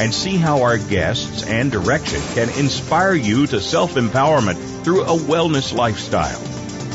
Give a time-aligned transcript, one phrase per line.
[0.00, 5.16] and see how our guests and direction can inspire you to self empowerment through a
[5.16, 6.40] wellness lifestyle.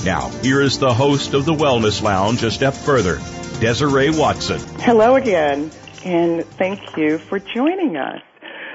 [0.03, 3.17] Now, here is the host of the Wellness Lounge a step further,
[3.59, 4.59] Desiree Watson.
[4.79, 5.71] Hello again,
[6.03, 8.21] and thank you for joining us.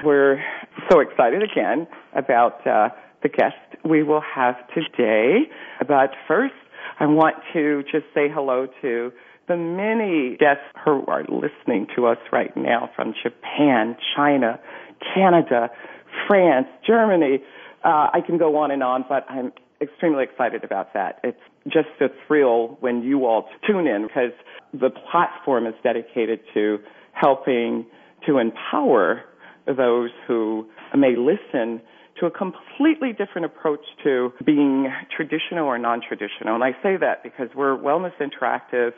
[0.03, 0.43] We're
[0.89, 2.89] so excited again about uh,
[3.23, 5.49] the guest we will have today.
[5.87, 6.53] But first,
[6.99, 9.11] I want to just say hello to
[9.51, 14.59] the many guests who are listening to us right now from Japan, China,
[15.13, 15.69] Canada,
[16.27, 17.39] France, Germany.
[17.83, 21.19] Uh, I can go on and on, but I'm extremely excited about that.
[21.23, 24.31] It's just a thrill when you all tune in because
[24.73, 26.77] the platform is dedicated to
[27.11, 27.85] helping
[28.25, 29.23] to empower
[29.67, 31.81] those who may listen
[32.21, 36.55] to a completely different approach to being traditional or non-traditional.
[36.55, 38.91] And I say that because we're Wellness Interactive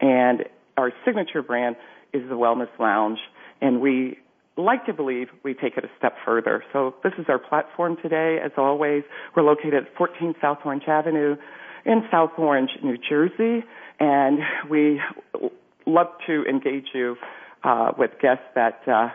[0.00, 0.44] and
[0.76, 1.76] our signature brand
[2.12, 3.18] is the Wellness Lounge,
[3.60, 4.18] and we
[4.56, 6.62] like to believe we take it a step further.
[6.72, 8.38] So this is our platform today.
[8.42, 9.02] As always,
[9.34, 11.36] we're located at 14 South Orange Avenue
[11.84, 13.64] in South Orange, New Jersey,
[14.00, 14.38] and
[14.70, 15.00] we
[15.86, 17.16] love to engage you
[17.62, 19.08] uh, with guests that uh,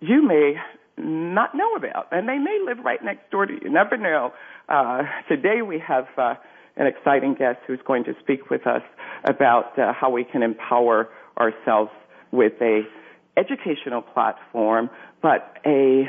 [0.00, 0.54] you may
[0.98, 3.68] not know about, and they may live right next door to you.
[3.68, 4.32] Never know.
[4.68, 6.34] Uh, today we have uh,
[6.76, 8.82] an exciting guest who's going to speak with us
[9.24, 11.08] about uh, how we can empower
[11.38, 11.90] ourselves
[12.32, 12.82] with a
[13.36, 14.90] educational platform,
[15.22, 16.04] but a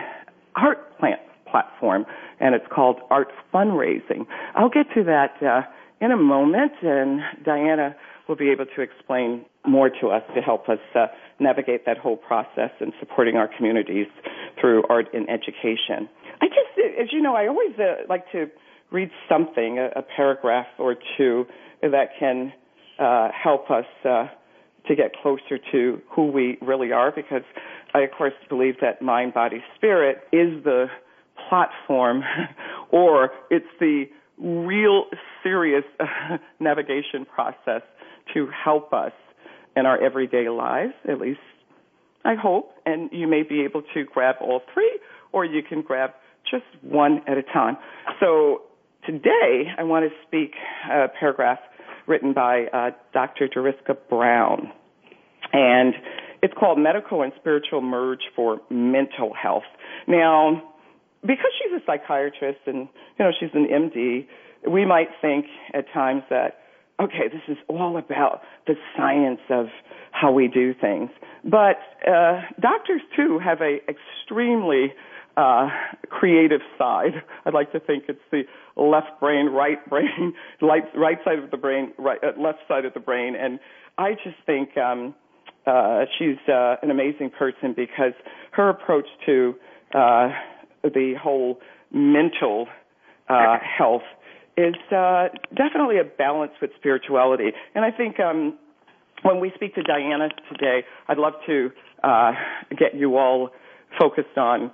[0.55, 1.19] art plant
[1.49, 2.05] platform,
[2.39, 4.25] and it's called Art Fundraising.
[4.55, 5.61] I'll get to that uh,
[6.01, 7.95] in a moment, and Diana
[8.27, 11.07] will be able to explain more to us to help us uh,
[11.39, 14.07] navigate that whole process and supporting our communities
[14.59, 16.09] through art and education.
[16.41, 18.49] I just, as you know, I always uh, like to
[18.91, 21.45] read something, a, a paragraph or two
[21.81, 22.53] that can
[22.99, 24.27] uh, help us uh,
[24.87, 27.43] to get closer to who we really are because
[27.93, 30.87] I, of course, believe that mind, body, spirit is the
[31.49, 32.23] platform
[32.91, 34.05] or it's the
[34.37, 35.05] real
[35.43, 35.83] serious
[36.59, 37.81] navigation process
[38.33, 39.13] to help us
[39.75, 41.39] in our everyday lives, at least
[42.25, 42.71] I hope.
[42.85, 44.99] And you may be able to grab all three
[45.31, 46.11] or you can grab
[46.49, 47.77] just one at a time.
[48.19, 48.63] So
[49.07, 50.51] today I want to speak
[50.91, 51.59] a paragraph
[52.07, 53.47] written by uh, Dr.
[53.47, 54.71] Deriska Brown.
[55.53, 55.93] And
[56.43, 59.63] it's called Medical and Spiritual Merge for Mental Health.
[60.07, 60.61] Now,
[61.21, 62.87] because she's a psychiatrist and,
[63.17, 64.27] you know, she's an MD,
[64.69, 66.59] we might think at times that,
[67.01, 69.67] okay, this is all about the science of
[70.11, 71.09] how we do things.
[71.43, 74.93] But uh, doctors, too, have a extremely
[75.37, 75.69] uh,
[76.09, 77.21] creative side.
[77.45, 78.43] I'd like to think it's the
[78.75, 82.93] left brain, right brain, right, right side of the brain, right, uh, left side of
[82.93, 83.35] the brain.
[83.39, 83.59] And
[83.97, 85.13] I just think um,
[85.65, 88.13] uh, she's uh, an amazing person because
[88.51, 89.55] her approach to
[89.93, 90.29] uh,
[90.83, 91.59] the whole
[91.93, 92.67] mental
[93.29, 94.03] uh, health
[94.57, 97.51] is uh, definitely a balance with spirituality.
[97.75, 98.57] And I think um,
[99.21, 101.69] when we speak to Diana today, I'd love to
[102.03, 102.31] uh,
[102.71, 103.51] get you all
[103.99, 104.71] focused on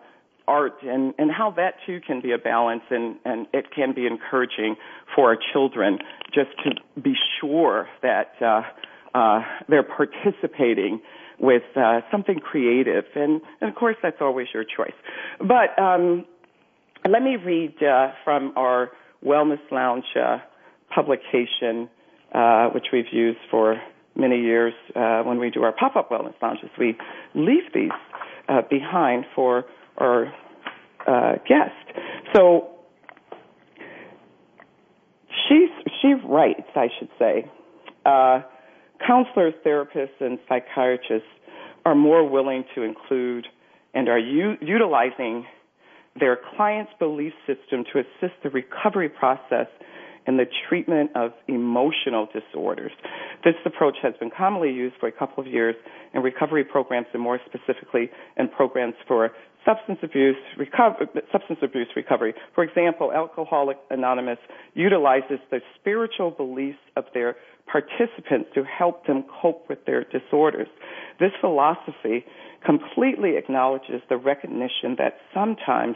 [0.48, 4.06] art and, and how that too can be a balance and, and it can be
[4.06, 4.76] encouraging
[5.16, 6.00] for our children
[6.34, 8.62] just to be sure that uh,
[9.18, 11.02] uh, they're participating
[11.40, 13.06] with uh, something creative.
[13.16, 14.94] And, and of course, that's always your choice.
[15.40, 16.26] But um,
[17.10, 18.92] let me read uh, from our
[19.26, 20.38] Wellness Lounge uh,
[20.94, 21.90] publication,
[22.34, 23.82] uh, which we've used for
[24.16, 26.70] many years uh, when we do our pop-up wellness lounges.
[26.78, 26.96] We
[27.34, 27.92] leave these
[28.48, 29.66] uh, behind for
[29.98, 30.34] our
[31.08, 31.98] uh, guest.
[32.36, 32.70] So
[35.48, 35.68] she
[36.02, 37.50] she writes, I should say,
[38.06, 38.42] uh,
[39.06, 41.28] counselors, therapists, and psychiatrists
[41.86, 43.48] are more willing to include
[43.94, 45.46] and are u- utilizing
[46.20, 49.68] their client's belief system to assist the recovery process
[50.26, 52.92] in the treatment of emotional disorders.
[53.44, 55.76] This approach has been commonly used for a couple of years
[56.14, 59.32] in recovery programs and more specifically in programs for
[59.66, 62.34] substance abuse, recover, substance abuse recovery.
[62.56, 64.40] For example, Alcoholic Anonymous
[64.74, 70.68] utilizes the spiritual beliefs of their participants to help them cope with their disorders.
[71.20, 72.26] This philosophy
[72.66, 75.96] completely acknowledges the recognition that sometimes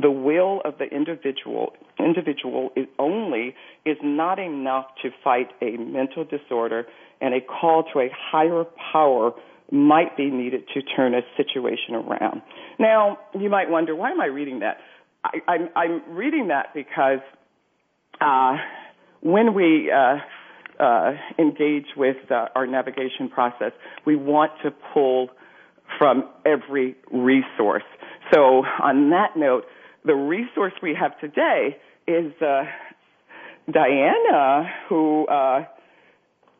[0.00, 3.54] the will of the individual individual is only
[3.84, 6.86] is not enough to fight a mental disorder
[7.20, 9.32] and a call to a higher power
[9.70, 12.42] might be needed to turn a situation around.
[12.78, 14.78] Now, you might wonder, why am I reading that?
[15.24, 17.20] I, I'm, I'm reading that because
[18.20, 18.56] uh,
[19.20, 20.18] when we uh,
[20.82, 23.72] uh, engage with uh, our navigation process,
[24.06, 25.28] we want to pull
[25.98, 27.82] from every resource.
[28.32, 29.64] So, on that note,
[30.04, 31.76] the resource we have today
[32.06, 32.64] is uh,
[33.70, 35.64] Diana, who uh,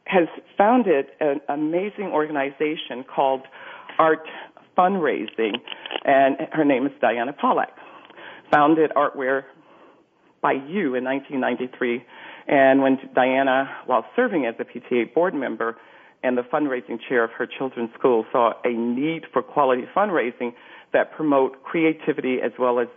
[0.09, 0.27] has
[0.57, 3.43] founded an amazing organization called
[3.99, 4.27] Art
[4.77, 5.57] Fundraising,
[6.05, 7.73] and her name is Diana Polack.
[8.51, 9.43] Founded Artware
[10.41, 12.03] by you in 1993,
[12.47, 15.77] and when Diana, while serving as a PTA board member
[16.23, 20.55] and the fundraising chair of her children's school, saw a need for quality fundraising
[20.95, 22.89] that promote creativity as well as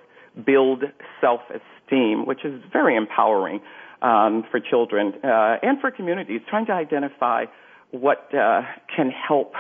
[0.46, 0.84] build
[1.20, 3.60] self-esteem, which is very empowering
[4.02, 7.46] um, for children uh, and for communities, trying to identify
[7.92, 8.62] what uh,
[8.96, 9.54] can help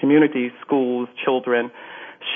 [0.00, 1.70] communities, schools, children.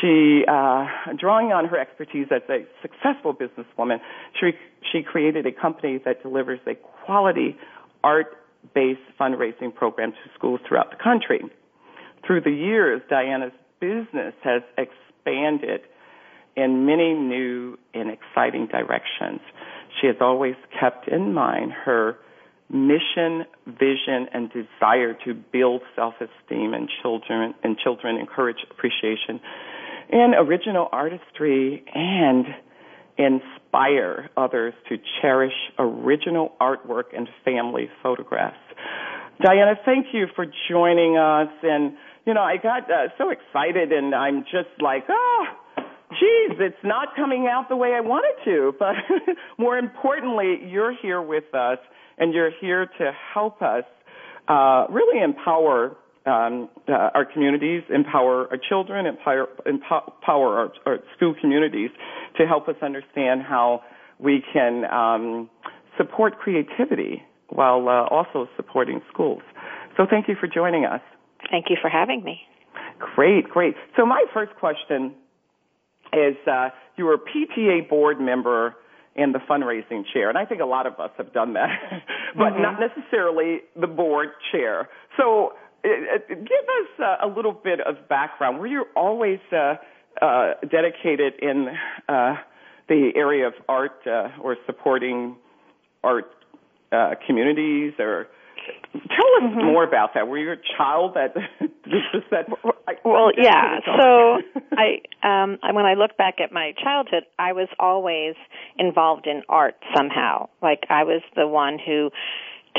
[0.00, 0.86] She, uh,
[1.18, 3.98] drawing on her expertise as a successful businesswoman,
[4.38, 4.52] she,
[4.90, 7.56] she created a company that delivers a quality
[8.04, 11.40] art-based fundraising program to schools throughout the country.
[12.26, 15.82] Through the years, Diana's business has expanded
[16.56, 19.40] in many new and exciting directions
[20.02, 22.18] she has always kept in mind her
[22.68, 29.40] mission, vision, and desire to build self-esteem in children and children encourage appreciation
[30.10, 32.46] and original artistry and
[33.18, 38.56] inspire others to cherish original artwork and family photographs.
[39.42, 41.48] Diana, thank you for joining us.
[41.62, 41.94] And,
[42.26, 45.44] you know, I got uh, so excited and I'm just like, oh,
[46.22, 48.72] geez, it's not coming out the way I wanted to.
[48.78, 48.94] But
[49.58, 51.78] more importantly, you're here with us
[52.18, 53.84] and you're here to help us
[54.48, 61.34] uh, really empower um, uh, our communities, empower our children, empower, empower our, our, school
[61.40, 61.90] communities
[62.36, 63.82] to help us understand how
[64.20, 65.50] we can um,
[65.96, 69.42] support creativity while uh, also supporting schools.
[69.96, 71.00] So thank you for joining us.
[71.50, 72.40] Thank you for having me.
[73.16, 73.74] Great, great.
[73.96, 75.14] So my first question
[76.12, 78.76] is uh, you were a PTA board member
[79.14, 81.68] and the fundraising chair, and I think a lot of us have done that,
[82.34, 82.62] but mm-hmm.
[82.62, 84.88] not necessarily the board chair.
[85.18, 85.52] So,
[85.84, 88.58] uh, uh, give us uh, a little bit of background.
[88.58, 89.74] Were you always uh,
[90.20, 91.68] uh, dedicated in
[92.08, 92.36] uh,
[92.88, 95.36] the area of art uh, or supporting
[96.04, 96.30] art
[96.90, 98.28] uh, communities, or
[98.92, 99.66] Tell us mm-hmm.
[99.66, 100.28] more about that.
[100.28, 101.34] Were you a child that
[101.84, 102.46] just that?
[103.04, 103.80] well, yeah.
[103.84, 104.38] So
[104.72, 108.34] I, um, when I look back at my childhood, I was always
[108.78, 110.48] involved in art somehow.
[110.62, 112.10] Like I was the one who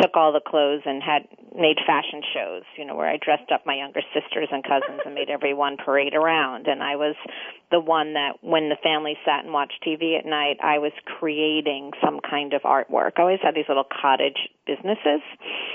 [0.02, 3.66] took all the clothes and had made fashion shows, you know, where I dressed up
[3.66, 6.68] my younger sisters and cousins and made everyone parade around.
[6.68, 7.16] And I was
[7.72, 11.92] the one that when the family sat and watched TV at night, I was creating
[12.04, 13.14] some kind of artwork.
[13.18, 15.22] I always had these little cottage businesses.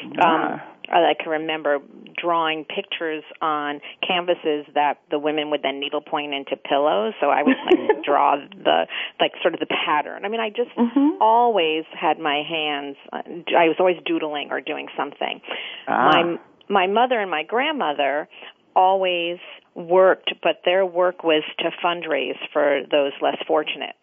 [0.02, 0.58] Yeah.
[0.58, 1.78] Um, I can remember
[2.20, 7.14] drawing pictures on canvases that the women would then needlepoint into pillows.
[7.20, 8.86] So I would like draw the
[9.20, 10.24] like sort of the pattern.
[10.24, 11.20] I mean, I just mm-hmm.
[11.20, 12.96] always had my hands.
[13.12, 15.40] I was always doodling or doing something.
[15.86, 16.10] Ah.
[16.12, 16.36] My
[16.70, 18.28] my mother and my grandmother
[18.76, 19.38] always
[19.74, 23.94] worked, but their work was to fundraise for those less fortunate.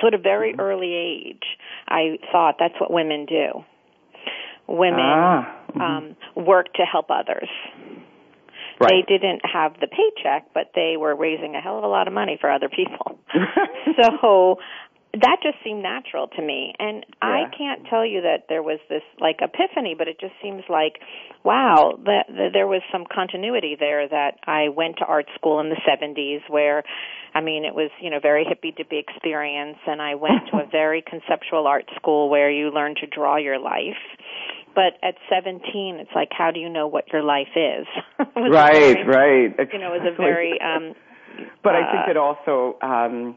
[0.00, 0.60] So at a very mm-hmm.
[0.60, 1.42] early age,
[1.88, 3.64] I thought that's what women do
[4.68, 5.54] women ah.
[5.80, 7.48] Um, work to help others.
[8.78, 9.04] Right.
[9.08, 12.14] They didn't have the paycheck, but they were raising a hell of a lot of
[12.14, 13.18] money for other people.
[14.02, 14.58] so
[15.22, 17.28] that just seemed natural to me and yeah.
[17.28, 21.00] i can't tell you that there was this like epiphany but it just seems like
[21.44, 25.70] wow that, that there was some continuity there that i went to art school in
[25.70, 26.82] the 70s where
[27.34, 30.66] i mean it was you know very hippy dippy experience and i went to a
[30.70, 34.02] very conceptual art school where you learn to draw your life
[34.76, 37.86] but at 17 it's like how do you know what your life is?
[38.36, 39.68] Right very, right.
[39.72, 40.94] You know it was a very um
[41.64, 43.36] but uh, i think it also um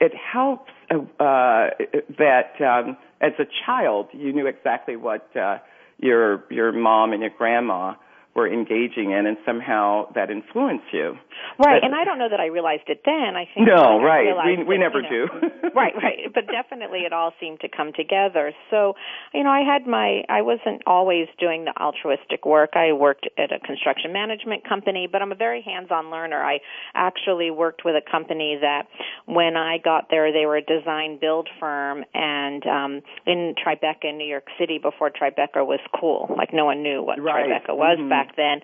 [0.00, 1.70] it helps uh,
[2.18, 5.58] that um, as a child, you knew exactly what uh,
[5.98, 7.94] your your mom and your grandma
[8.34, 11.14] were engaging in, and somehow that influenced you.
[11.58, 13.36] Right, but, and I don't know that I realized it then.
[13.36, 14.58] I think no, like right.
[14.58, 15.70] We we that, never you know, do.
[15.74, 16.34] right, right.
[16.34, 18.52] But definitely, it all seemed to come together.
[18.70, 18.94] So,
[19.32, 20.22] you know, I had my.
[20.28, 22.70] I wasn't always doing the altruistic work.
[22.74, 26.42] I worked at a construction management company, but I'm a very hands-on learner.
[26.42, 26.58] I
[26.94, 28.88] actually worked with a company that,
[29.26, 34.18] when I got there, they were a design build firm, and um in Tribeca, in
[34.18, 36.34] New York City, before Tribeca was cool.
[36.36, 37.46] Like no one knew what right.
[37.46, 38.08] Tribeca was mm-hmm.
[38.08, 38.60] back back then.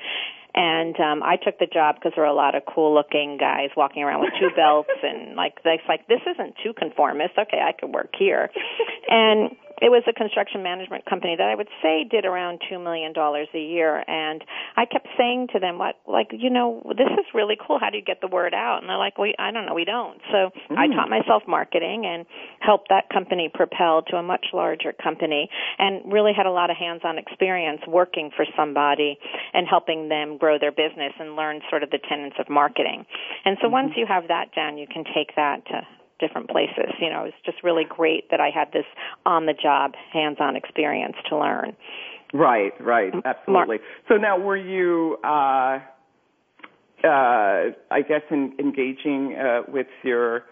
[0.54, 3.70] And um I took the job because there were a lot of cool looking guys
[3.76, 7.38] walking around with two belts and like it's like this isn't too conformist.
[7.38, 8.50] Okay, I could work here.
[9.08, 13.12] and it was a construction management company that I would say did around two million
[13.12, 14.04] dollars a year.
[14.06, 14.44] And
[14.76, 17.78] I kept saying to them what like you know this is really cool.
[17.80, 18.78] How do you get the word out?
[18.80, 20.20] And they're like we I don't know we don't.
[20.30, 20.76] So mm.
[20.76, 22.26] I taught myself marketing and
[22.60, 26.76] helped that company propel to a much larger company and really had a lot of
[26.76, 29.18] hands-on experience working for somebody
[29.52, 33.04] and helping them grow their business and learn sort of the tenets of marketing.
[33.44, 33.72] And so mm-hmm.
[33.72, 35.86] once you have that down you can take that to
[36.20, 36.92] different places.
[37.00, 38.86] You know, it was just really great that I had this
[39.26, 41.76] on the job, hands on experience to learn.
[42.32, 43.78] Right, right, absolutely.
[44.08, 45.80] So now were you uh
[47.02, 50.44] uh I guess in engaging uh with your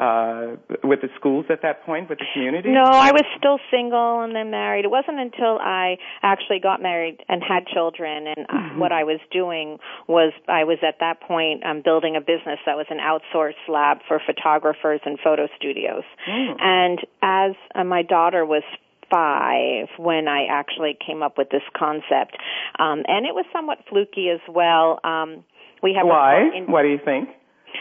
[0.00, 4.22] uh with the schools at that point with the community no i was still single
[4.22, 8.80] and then married it wasn't until i actually got married and had children and mm-hmm.
[8.80, 12.74] what i was doing was i was at that point um building a business that
[12.74, 16.56] was an outsourced lab for photographers and photo studios mm.
[16.58, 18.64] and as uh, my daughter was
[19.12, 22.36] five when I actually came up with this concept.
[22.78, 24.98] Um, and it was somewhat fluky as well.
[25.04, 25.44] Um,
[25.82, 26.50] we have why?
[26.56, 27.28] In, what do you think?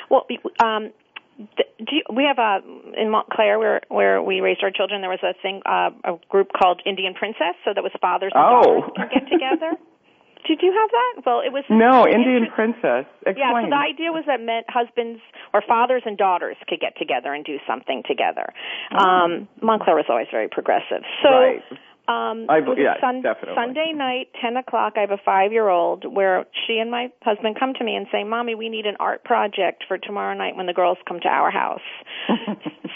[0.09, 0.25] Well,
[0.63, 0.91] um,
[1.37, 2.61] do you, we have a
[2.99, 5.01] in Montclair where where we raised our children.
[5.01, 8.43] There was a thing, uh, a group called Indian Princess, so that was fathers and
[8.43, 8.81] oh.
[8.81, 9.73] daughters get together.
[10.47, 11.23] Did you have that?
[11.25, 13.07] Well, it was no Indian Princess.
[13.23, 13.37] Explain.
[13.39, 15.21] Yeah, so the idea was that meant husbands
[15.53, 18.51] or fathers and daughters could get together and do something together.
[18.91, 18.99] Oh.
[18.99, 21.07] Um, Montclair was always very progressive.
[21.23, 21.29] So.
[21.29, 21.63] Right
[22.05, 23.55] um, I, yeah, sun, definitely.
[23.55, 24.93] Sunday night, 10 o'clock.
[24.97, 28.07] I have a five year old where she and my husband come to me and
[28.11, 31.29] say, Mommy, we need an art project for tomorrow night when the girls come to
[31.29, 31.85] our house.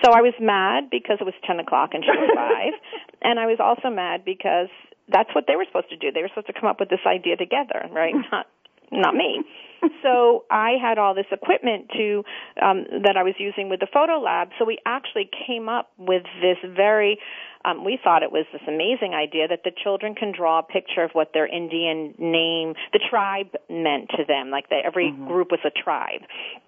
[0.04, 2.74] so I was mad because it was 10 o'clock and she was five.
[3.22, 4.68] and I was also mad because
[5.08, 6.12] that's what they were supposed to do.
[6.12, 8.14] They were supposed to come up with this idea together, right?
[8.32, 8.48] Not
[8.92, 9.44] not me.
[10.04, 12.24] so I had all this equipment to
[12.62, 14.50] um, that I was using with the photo lab.
[14.60, 17.20] So we actually came up with this very.
[17.66, 21.04] Um, we thought it was this amazing idea that the children can draw a picture
[21.04, 24.52] of what their Indian name, the tribe meant to them.
[24.52, 25.28] Like they, every mm-hmm.
[25.28, 26.22] group was a tribe.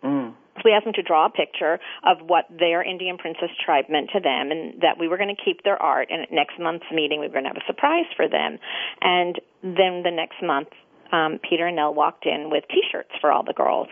[0.04, 0.34] Mm.
[0.60, 4.10] So we asked them to draw a picture of what their Indian princess tribe meant
[4.12, 6.92] to them and that we were going to keep their art and at next month's
[6.92, 8.60] meeting we were going to have a surprise for them.
[9.00, 10.68] And then the next month
[11.12, 13.88] um, Peter and Nell walked in with T-shirts for all the girls.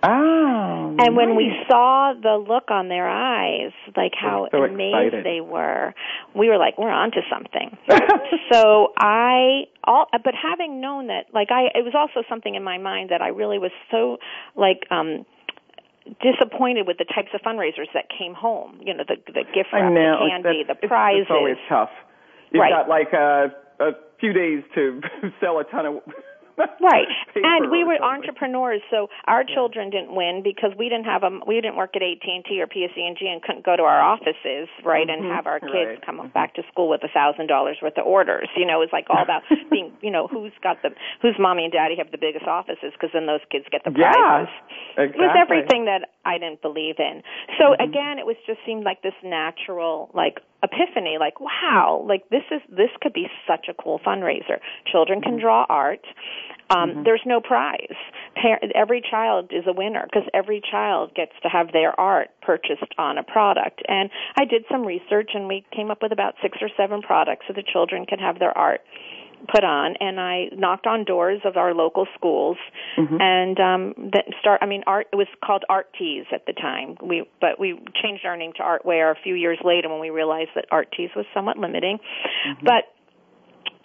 [0.00, 1.36] Oh, and when nice.
[1.36, 5.26] we saw the look on their eyes, like how so amazed excited.
[5.26, 5.92] they were,
[6.36, 7.76] we were like, "We're onto something."
[8.52, 12.78] so I, all, but having known that, like I, it was also something in my
[12.78, 14.18] mind that I really was so
[14.54, 14.86] like.
[14.90, 15.26] um
[16.24, 18.80] disappointed with the types of fundraisers that came home.
[18.80, 21.20] You know, the the gift wrap, the candy, the prizes.
[21.20, 21.90] It's, it's always tough.
[22.50, 22.72] You've right.
[22.72, 25.02] got like a a few days to
[25.40, 25.94] sell a ton of
[26.82, 31.42] right and we were entrepreneurs so our children didn't win because we didn't have them
[31.46, 35.24] we didn't work at AT&T or PSE&G and couldn't go to our offices right mm-hmm.
[35.24, 36.06] and have our kids right.
[36.06, 36.34] come mm-hmm.
[36.34, 39.22] back to school with a thousand dollars worth of orders you know it's like all
[39.22, 40.90] about being you know who's got the
[41.22, 44.50] whose mommy and daddy have the biggest offices because then those kids get the prizes
[44.96, 45.24] yeah, exactly.
[45.24, 47.22] it was everything that I didn't believe in
[47.58, 47.86] so mm-hmm.
[47.86, 52.60] again it was just seemed like this natural like epiphany like wow like this is
[52.68, 54.58] this could be such a cool fundraiser
[54.90, 55.42] children can mm-hmm.
[55.42, 56.04] draw art
[56.70, 57.02] um, mm-hmm.
[57.04, 57.96] There's no prize.
[58.34, 62.92] Par- every child is a winner because every child gets to have their art purchased
[62.98, 63.80] on a product.
[63.88, 67.46] And I did some research and we came up with about six or seven products
[67.48, 68.82] so the children can have their art
[69.52, 72.56] put on and I knocked on doors of our local schools
[72.96, 73.16] mm-hmm.
[73.20, 76.96] and um that start I mean art it was called Art Tees at the time.
[77.02, 80.50] We but we changed our name to Artware a few years later when we realized
[80.54, 81.98] that Art Tees was somewhat limiting.
[81.98, 82.64] Mm-hmm.
[82.64, 82.84] But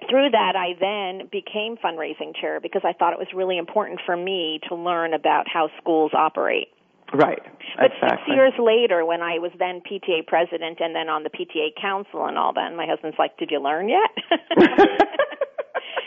[0.10, 4.18] through that, I then became fundraising chair because I thought it was really important for
[4.18, 6.68] me to learn about how schools operate.
[7.14, 7.42] Right.
[7.78, 8.18] But exactly.
[8.26, 12.26] six years later, when I was then PTA president and then on the PTA council
[12.26, 14.10] and all that, and my husband's like, "Did you learn yet?"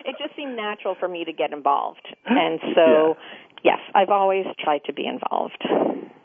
[0.07, 3.17] it just seemed natural for me to get involved, and so.
[3.19, 5.67] Yeah Yes, I've always tried to be involved.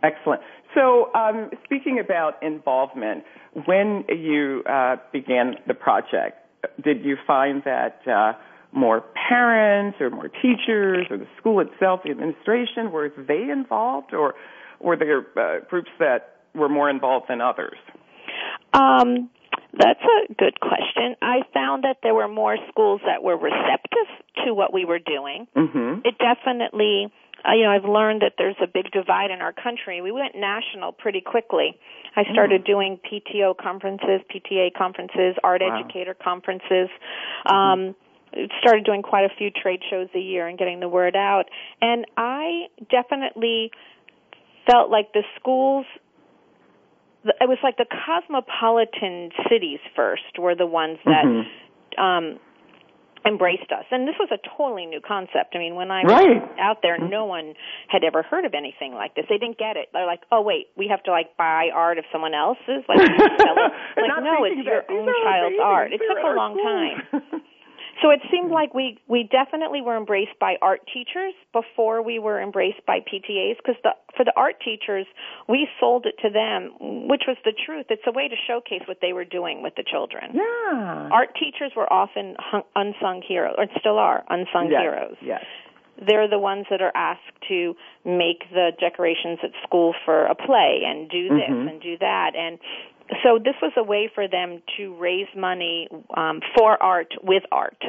[0.03, 0.41] Excellent.
[0.75, 3.23] So, um, speaking about involvement,
[3.65, 6.37] when you uh, began the project,
[6.83, 8.33] did you find that uh,
[8.71, 14.35] more parents or more teachers or the school itself, the administration, were they involved, or
[14.79, 17.77] were there uh, groups that were more involved than others?
[18.73, 19.31] Um,
[19.73, 21.15] that's a good question.
[21.21, 24.07] I found that there were more schools that were receptive
[24.45, 25.47] to what we were doing.
[25.55, 26.01] Mm-hmm.
[26.03, 27.11] It definitely,
[27.47, 30.01] uh, you know, I've learned that there's a big divide in our country.
[30.01, 31.77] We went national pretty quickly.
[32.15, 32.65] I started mm.
[32.65, 35.79] doing PTO conferences, PTA conferences, art wow.
[35.79, 36.89] educator conferences.
[37.47, 37.55] Mm-hmm.
[37.55, 37.95] Um,
[38.59, 41.45] started doing quite a few trade shows a year and getting the word out.
[41.81, 43.71] And I definitely
[44.69, 45.85] felt like the schools
[47.25, 52.01] it was like the cosmopolitan cities first were the ones that mm-hmm.
[52.01, 52.39] um
[53.23, 53.85] embraced us.
[53.91, 55.53] And this was a totally new concept.
[55.53, 56.41] I mean when i right.
[56.41, 57.53] was out there no one
[57.87, 59.25] had ever heard of anything like this.
[59.29, 59.89] They didn't get it.
[59.93, 62.81] They're like oh wait we have to like buy art of someone else's?
[62.89, 65.93] Like, like no it's your own child's art.
[65.93, 67.41] It took a long time
[68.01, 72.41] So it seemed like we we definitely were embraced by art teachers before we were
[72.41, 75.05] embraced by PTAs because the for the art teachers
[75.47, 77.85] we sold it to them, which was the truth.
[77.89, 80.31] It's a way to showcase what they were doing with the children.
[80.33, 81.09] Yeah.
[81.11, 84.81] Art teachers were often hung, unsung heroes, or still are unsung yes.
[84.81, 85.17] heroes.
[85.21, 85.45] Yes.
[86.01, 90.81] They're the ones that are asked to make the decorations at school for a play
[90.83, 91.67] and do this mm-hmm.
[91.67, 92.57] and do that and
[93.23, 97.81] so this was a way for them to raise money um, for art with art.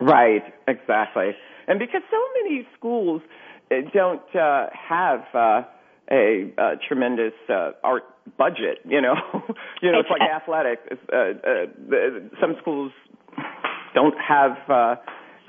[0.00, 1.30] Right, exactly.
[1.66, 3.22] And because so many schools
[3.70, 5.62] uh, don't uh, have uh,
[6.10, 8.04] a, a tremendous uh, art
[8.36, 9.14] budget, you know,
[9.82, 10.82] you know, it's like athletics.
[11.12, 12.92] Uh, uh, some schools
[13.94, 14.96] don't have uh,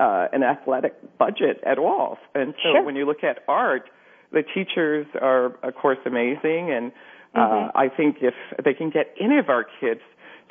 [0.00, 2.84] uh, an athletic budget at all, and so sure.
[2.84, 3.90] when you look at art,
[4.32, 6.92] the teachers are, of course, amazing and
[7.36, 7.78] uh, mm-hmm.
[7.78, 10.00] I think if they can get any of our kids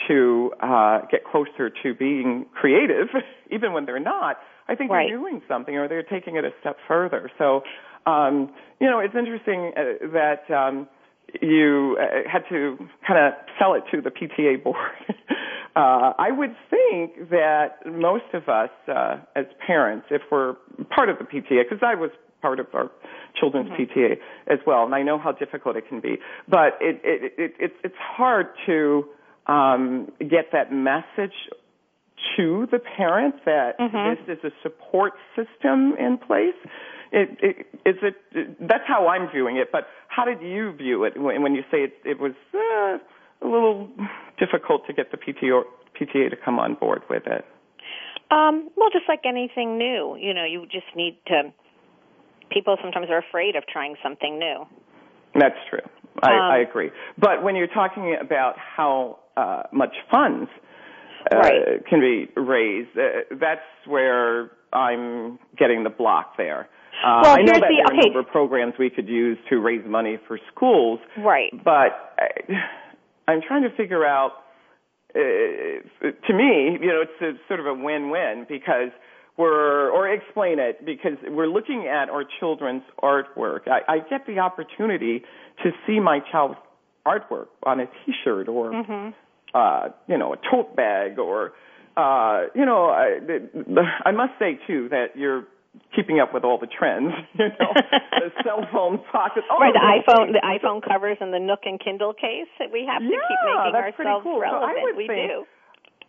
[0.08, 3.08] to uh, get closer to being creative,
[3.52, 4.38] even when they're not,
[4.68, 5.08] I think right.
[5.10, 7.32] they're doing something or they're taking it a step further.
[7.38, 7.62] So,
[8.06, 10.88] um, you know, it's interesting uh, that um,
[11.42, 12.78] you uh, had to
[13.08, 14.78] kind of sell it to the PTA board.
[15.76, 20.56] uh, I would think that most of us, uh, as parents, if we're
[20.90, 22.12] part of the PTA, because I was
[22.46, 22.92] part of our
[23.40, 24.00] children's mm-hmm.
[24.00, 26.18] PTA as well, and I know how difficult it can be.
[26.48, 29.06] But it, it, it, it it's hard to
[29.48, 31.34] um, get that message
[32.38, 34.28] to the parent that mm-hmm.
[34.28, 36.60] this is a support system in place.
[37.12, 39.70] It, it, is it, that's how I'm viewing it.
[39.72, 42.98] But how did you view it when, when you say it, it was uh,
[43.42, 43.90] a little
[44.38, 45.64] difficult to get the PTA,
[46.00, 47.44] PTA to come on board with it?
[48.30, 51.54] Um, well, just like anything new, you know, you just need to
[52.52, 54.66] people sometimes are afraid of trying something new.
[55.34, 55.80] That's true.
[56.24, 56.92] I, um, I agree.
[57.18, 60.50] But when you're talking about how uh, much funds
[61.32, 61.86] uh, right.
[61.90, 66.70] can be raised, uh, that's where I'm getting the block there.
[67.04, 68.00] Uh, well, I know that the, there are okay.
[68.00, 71.00] a number of programs we could use to raise money for schools.
[71.18, 71.52] Right.
[71.52, 72.30] But I,
[73.28, 74.32] I'm trying to figure out.
[75.14, 75.20] Uh,
[76.28, 78.92] to me, you know, it's a, sort of a win-win because
[79.38, 83.68] we're, or explain it because we're looking at our children's artwork.
[83.68, 85.24] I, I get the opportunity
[85.64, 86.56] to see my child's
[87.06, 89.10] artwork on a T-shirt or, mm-hmm.
[89.54, 91.54] uh, you know, a tote bag or,
[91.98, 93.20] uh, you know, I,
[94.06, 95.46] I must say too that you're
[95.96, 97.12] keeping up with all the trends.
[97.36, 99.46] You know, the cell phone pockets.
[99.52, 102.48] Oh, right, the iPhone, the iPhone covers and the Nook and Kindle case.
[102.60, 104.40] That we have to yeah, keep making that's ourselves cool.
[104.40, 104.72] relevant.
[104.72, 105.44] So I would we think, do.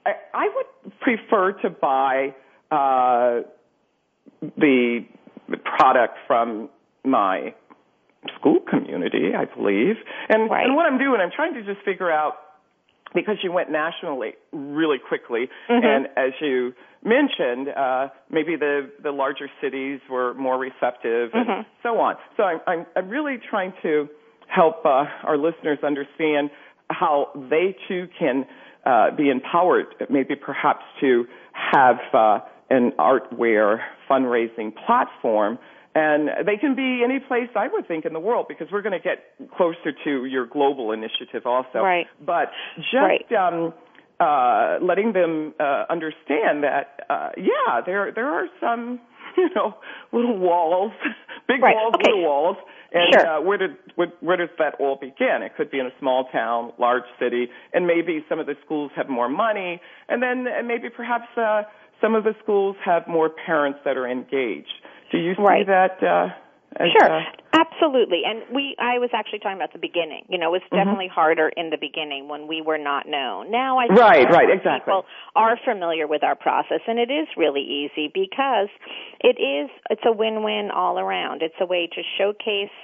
[0.06, 2.34] I, I would prefer to buy
[2.70, 3.40] uh,
[4.56, 5.04] the
[5.78, 6.68] product from
[7.04, 7.54] my
[8.38, 9.96] school community, I believe.
[10.28, 10.66] And, right.
[10.66, 12.34] and what I'm doing, I'm trying to just figure out
[13.14, 15.84] because you went nationally really quickly, mm-hmm.
[15.84, 16.74] and as you
[17.04, 21.62] mentioned, uh, maybe the the larger cities were more receptive, and mm-hmm.
[21.82, 22.16] so on.
[22.36, 24.08] So I'm I'm, I'm really trying to
[24.48, 26.50] help uh, our listeners understand
[26.90, 28.44] how they too can
[28.84, 31.96] uh, be empowered, maybe perhaps to have.
[32.12, 32.38] Uh,
[32.70, 33.78] an artware
[34.10, 35.58] fundraising platform.
[35.94, 38.92] And they can be any place I would think in the world because we're going
[38.92, 39.24] to get
[39.56, 41.78] closer to your global initiative also.
[41.78, 42.06] Right.
[42.20, 43.32] But just right.
[43.32, 43.72] um,
[44.20, 49.00] uh, letting them uh, understand that, uh, yeah, there there are some,
[49.36, 49.74] you know,
[50.12, 50.92] little walls,
[51.48, 51.74] big right.
[51.74, 52.10] walls, okay.
[52.10, 52.56] little walls,
[52.92, 53.26] and sure.
[53.26, 55.42] uh, where did where, where does that all begin?
[55.42, 58.90] It could be in a small town, large city, and maybe some of the schools
[58.96, 61.26] have more money, and then and maybe perhaps.
[61.36, 61.62] Uh,
[62.00, 64.72] some of the schools have more parents that are engaged.
[65.12, 65.66] Do you see right.
[65.66, 66.28] that uh,
[66.76, 67.22] As, sure, uh,
[67.58, 68.22] absolutely.
[68.26, 70.24] And we, I was actually talking about the beginning.
[70.28, 70.76] You know, it was Mm-hmm.
[70.76, 73.50] definitely harder in the beginning when we were not known.
[73.50, 74.90] Now I think Right, right, exactly.
[74.90, 78.68] people are familiar with our process, and it is really easy because
[79.20, 79.70] it is.
[79.90, 81.42] It's a win-win all around.
[81.42, 82.74] It's a way to showcase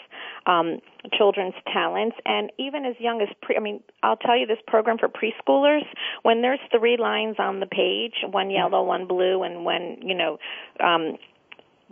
[0.46, 0.78] um,
[1.18, 3.56] children's talents, and even as young as pre.
[3.56, 5.85] I mean, I'll tell you this program for preschoolers.
[6.22, 10.38] When there's three lines on the page, one yellow, one blue, and one you know.
[10.82, 11.16] Um,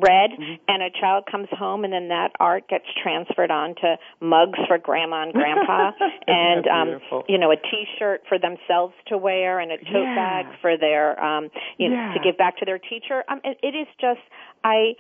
[0.03, 0.55] red Mm-hmm.
[0.69, 5.23] and a child comes home and then that art gets transferred onto mugs for grandma
[5.25, 5.91] and grandpa
[6.27, 10.15] and um you know a t-shirt for themselves to wear and a tote Yeah.
[10.15, 12.15] bag for their um you know Yeah.
[12.15, 14.21] to give back to their teacher um it, it is just
[14.65, 14.95] i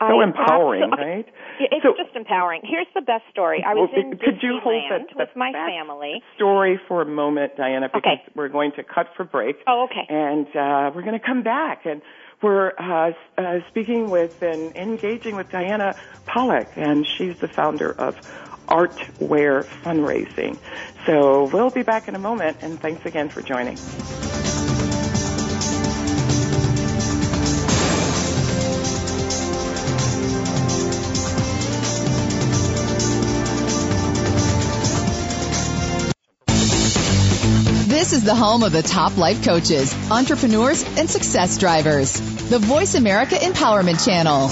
[0.00, 1.24] so I empowering, right?
[1.60, 2.62] It's So- just empowering.
[2.64, 3.62] Here's the best story.
[3.64, 6.20] I was Well, in could you hold Disneyland that, with my family.
[6.34, 8.22] story for a moment, Diana, because Okay.
[8.34, 9.54] we're going to cut for break.
[9.68, 10.04] Oh, okay.
[10.08, 12.02] And uh, we're going to come back, and
[12.44, 18.16] we're uh, uh, speaking with and engaging with Diana Polack, and she's the founder of
[18.68, 20.58] Artware Fundraising.
[21.06, 23.78] So we'll be back in a moment, and thanks again for joining.
[38.04, 42.12] This is the home of the top life coaches, entrepreneurs, and success drivers.
[42.50, 44.48] The Voice America Empowerment Channel.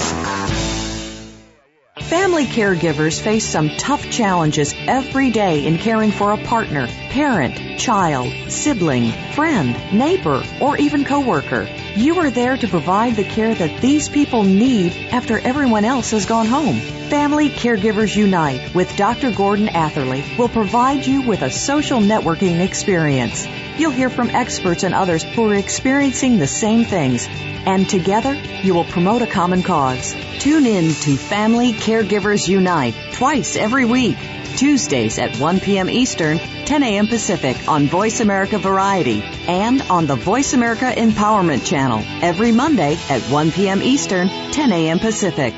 [2.07, 8.33] Family caregivers face some tough challenges every day in caring for a partner, parent, child,
[8.51, 11.67] sibling, friend, neighbor, or even coworker.
[11.95, 16.25] You are there to provide the care that these people need after everyone else has
[16.25, 16.79] gone home.
[16.79, 19.31] Family Caregivers Unite with Dr.
[19.31, 23.47] Gordon Atherley will provide you with a social networking experience.
[23.77, 27.27] You'll hear from experts and others who are experiencing the same things.
[27.29, 30.15] And together, you will promote a common cause.
[30.39, 34.17] Tune in to Family Caregivers Unite twice every week.
[34.57, 35.89] Tuesdays at 1 p.m.
[35.89, 37.07] Eastern, 10 a.m.
[37.07, 43.21] Pacific on Voice America Variety and on the Voice America Empowerment Channel every Monday at
[43.23, 43.81] 1 p.m.
[43.81, 44.99] Eastern, 10 a.m.
[44.99, 45.53] Pacific.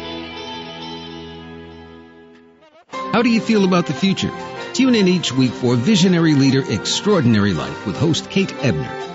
[2.91, 4.31] How do you feel about the future?
[4.73, 9.14] Tune in each week for Visionary Leader Extraordinary Life with host Kate Ebner.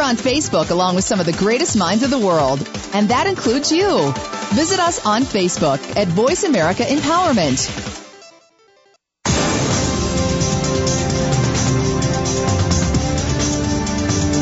[0.00, 3.26] We're on Facebook along with some of the greatest minds of the world, and that
[3.26, 4.10] includes you.
[4.54, 7.68] Visit us on Facebook at Voice America Empowerment.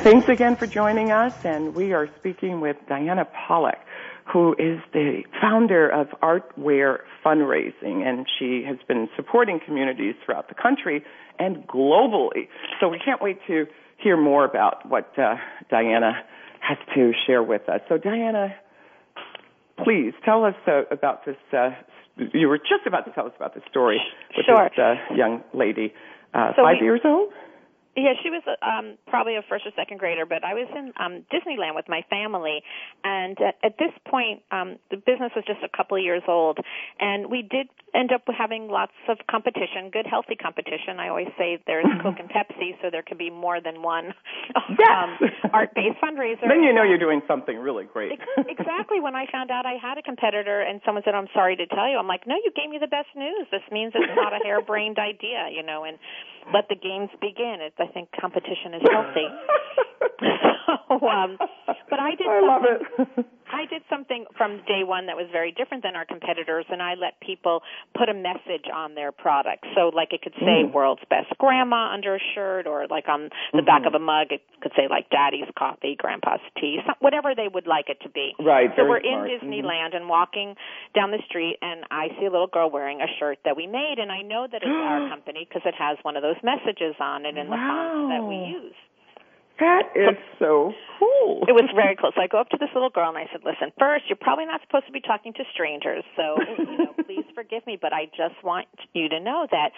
[0.03, 3.79] Thanks again for joining us, and we are speaking with Diana Polack,
[4.31, 10.55] who is the founder of Artware Fundraising, and she has been supporting communities throughout the
[10.55, 11.03] country
[11.37, 12.47] and globally.
[12.79, 13.65] So we can't wait to
[13.97, 15.35] hear more about what uh,
[15.69, 16.13] Diana
[16.61, 17.81] has to share with us.
[17.89, 18.55] So, Diana,
[19.83, 21.35] please tell us uh, about this.
[21.51, 21.71] Uh,
[22.33, 23.99] you were just about to tell us about the story
[24.35, 24.69] with Sure.
[24.69, 25.93] this uh, young lady,
[26.33, 27.29] uh, So five we- years old.
[27.99, 31.25] Yeah, she was um probably a first or second grader, but I was in um
[31.27, 32.63] Disneyland with my family
[33.03, 36.59] and at, at this point um the business was just a couple of years old
[36.99, 40.99] and we did end up having lots of competition, good healthy competition.
[40.99, 44.13] I always say there's Coke and Pepsi so there could be more than one
[44.55, 45.17] um
[45.53, 46.47] art-based fundraiser.
[46.47, 48.17] Then you know you're doing something really great.
[48.47, 51.65] Exactly when I found out I had a competitor and someone said, I'm sorry to
[51.67, 53.47] tell you, I'm like, no, you gave me the best news.
[53.51, 55.97] This means it's not a harebrained idea, you know, and
[56.53, 57.57] let the games begin.
[57.61, 59.27] It's, I think competition is healthy.
[60.69, 61.37] so, um,
[61.89, 63.25] but I did I love something- it.
[63.49, 66.93] I did something from day one that was very different than our competitors, and I
[66.93, 67.63] let people
[67.97, 69.65] put a message on their product.
[69.73, 70.71] So, like, it could say Mm.
[70.71, 73.87] "World's Best Grandma" under a shirt, or like on the back Mm-hmm.
[73.87, 77.65] of a mug, it could say like "Daddy's Coffee, Grandpa's Tea," some, whatever they would
[77.65, 78.35] like it to be.
[78.39, 79.31] Right, So we're smart.
[79.31, 80.55] in Disneyland and walking
[80.93, 83.97] down the street, and I see a little girl wearing a shirt that we made,
[83.97, 87.25] and I know that it's our company because it has one of those messages on
[87.25, 88.75] it in the font that we use.
[89.59, 91.43] That is so cool.
[91.47, 92.13] It was very close.
[92.15, 94.45] So I go up to this little girl and I said, "Listen, first, you're probably
[94.45, 98.05] not supposed to be talking to strangers, so you know, please forgive me, but I
[98.15, 99.71] just want you to know that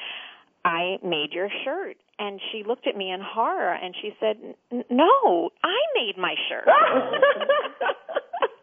[0.64, 4.38] I made your shirt." And she looked at me in horror and she said,
[4.90, 6.68] "No, I made my shirt."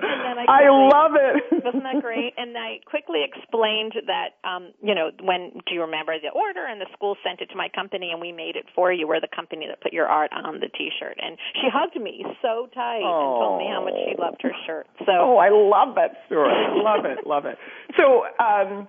[0.00, 1.64] and then I, I love it.
[1.64, 2.34] wasn't that great?
[2.36, 6.66] And I quickly explained that, um, you know, when do you remember the order?
[6.66, 9.08] And the school sent it to my company, and we made it for you.
[9.08, 11.18] We're the company that put your art on the T-shirt.
[11.20, 14.86] And she hugged me so tight and told me how much she loved her shirt.
[15.06, 16.52] So, oh, I love that story.
[16.74, 17.58] love it, love it.
[17.96, 18.88] So, um,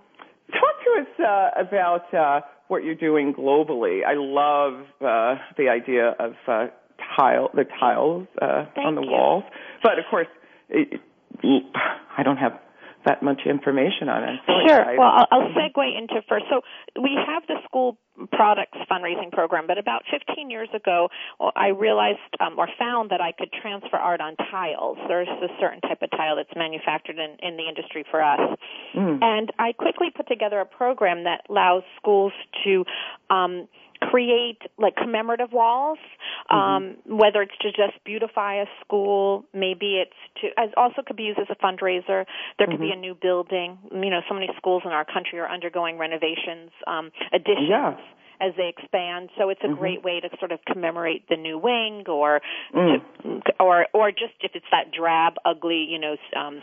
[0.51, 4.01] talk to us uh, about uh, what you're doing globally.
[4.05, 6.67] I love uh, the idea of uh,
[7.17, 9.11] tile, the tiles uh, on the you.
[9.11, 9.43] walls,
[9.83, 10.27] but of course
[10.69, 11.01] it,
[12.17, 12.60] I don't have
[13.06, 14.39] that much information on it.
[14.47, 14.80] So sure.
[14.82, 14.99] excited.
[14.99, 16.45] Well, I'll, I'll segue into first.
[16.49, 16.62] So
[17.01, 17.97] we have the school
[18.32, 21.10] products fundraising program, but about 15 years ago,
[21.56, 24.97] I realized um, or found that I could transfer art on tiles.
[25.08, 28.39] There's a certain type of tile that's manufactured in, in the industry for us.
[28.95, 29.19] Mm.
[29.21, 32.86] And I quickly put together a program that allows schools to
[33.30, 33.67] um,
[34.01, 35.97] create like commemorative walls,
[36.49, 37.17] um, Mm-hmm.
[37.17, 41.39] whether it's to just beautify a school, maybe it's to as also could be used
[41.39, 42.25] as a fundraiser.
[42.58, 42.97] There could be Mm-hmm.
[42.97, 43.77] a new building.
[43.91, 47.69] You know, so many schools in our country are undergoing renovations, um, additions.
[47.69, 47.95] Yeah.
[48.41, 49.77] As they expand, so it's a Mhm.
[49.79, 52.41] great way to sort of commemorate the new wing, or
[52.73, 53.01] Mm.
[53.23, 56.61] to, or or just if it's that drab, ugly, you know, um,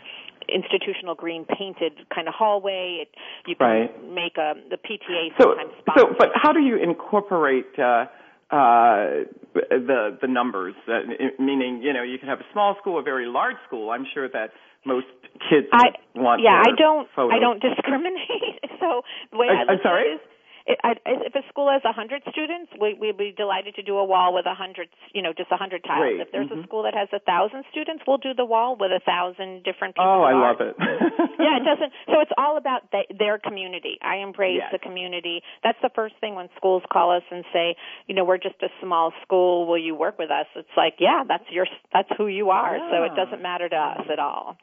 [0.49, 3.15] institutional green painted kind of hallway, it,
[3.47, 4.03] you can Right.
[4.03, 8.05] make a the PTA So, sometimes so, but how do you incorporate uh,
[8.51, 10.75] uh, the the numbers?
[10.87, 11.01] Uh,
[11.39, 13.89] meaning, you know, you can have a small school, a very large school.
[13.89, 14.51] I'm sure that
[14.85, 15.07] most
[15.49, 16.41] kids I want.
[16.41, 17.31] yeah, I don't photos.
[17.35, 18.59] I don't discriminate.
[18.79, 20.03] so the way I- I I'm look at sorry?
[20.09, 20.19] it is
[20.65, 23.97] it, I, if a school has a hundred students, we, we'd be delighted to do
[23.97, 25.99] a wall with a hundred, you know, just a hundred tiles.
[26.15, 26.19] Great.
[26.21, 26.63] If there's Mhm.
[26.63, 29.95] a school that has a thousand students, we'll do the wall with a thousand different
[29.95, 30.59] pieces Oh, I art.
[30.59, 30.75] love it.
[31.39, 31.91] yeah, it doesn't.
[32.07, 33.97] So it's all about the, their community.
[34.01, 34.71] I embrace Yes.
[34.71, 35.41] the community.
[35.63, 37.75] That's the first thing when schools call us and say,
[38.07, 39.67] you know, we're just a small school.
[39.67, 40.45] Will you work with us?
[40.55, 42.77] It's like, yeah, that's your, that's who you are.
[42.91, 44.55] So it doesn't matter to us at all.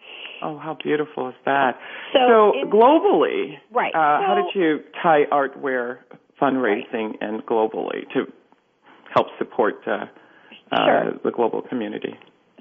[0.43, 1.79] Oh, how beautiful is that?
[2.15, 3.95] So in- globally, Right.
[3.95, 5.25] Uh, how did you tie
[6.41, 8.21] fundraising and globally to
[9.15, 10.07] help support uh,
[10.73, 11.13] uh, Sure.
[11.25, 12.15] the global community?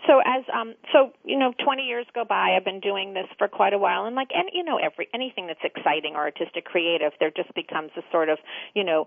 [0.08, 3.50] so as um so you know 20 years go by i've been doing this for
[3.50, 7.12] quite a while and like any you know every anything that's exciting or artistic creative
[7.20, 8.38] there just becomes a sort of
[8.74, 9.06] you know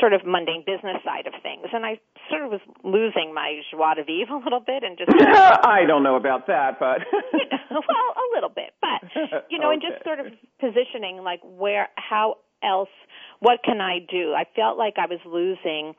[0.00, 1.92] sort of mundane business side of things and i
[2.28, 6.02] sort of was losing my joie de vivre a little bit and just I don't
[6.02, 6.98] know about that, but
[7.32, 9.00] you know, well, a little bit, but
[9.50, 10.26] you know, and just sort of
[10.60, 12.88] positioning like where, how else,
[13.40, 14.32] what can I do?
[14.34, 15.94] I felt like I was losing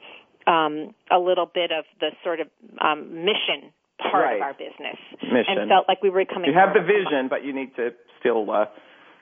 [0.47, 2.47] um, a little bit of the sort of
[2.82, 4.36] um, mission part Right.
[4.38, 5.58] of our business, Mission.
[5.60, 6.49] and felt like we were coming.
[6.49, 8.65] you have the vision, but you need to still uh,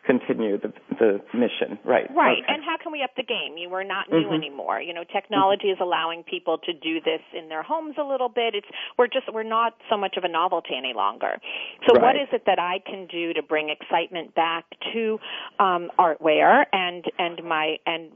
[0.05, 2.09] continue the the mission, right?
[2.15, 2.53] Right, Okay.
[2.53, 3.57] and how can we up the game?
[3.57, 4.33] You we're not new Mhm.
[4.35, 4.81] anymore.
[4.81, 8.55] You know, technology is allowing people to do this in their homes a little bit.
[8.55, 11.39] It's we're just we're not so much of a novelty any longer.
[11.87, 12.21] So, what Right.
[12.21, 15.19] is it that I can do to bring excitement back to
[15.59, 18.11] um, Artware and and my and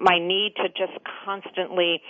[0.00, 0.92] my need to just
[1.24, 2.02] constantly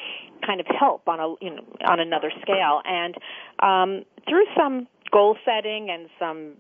[0.44, 3.16] kind of help on a you know on another scale and
[3.60, 6.54] um, through some goal setting and some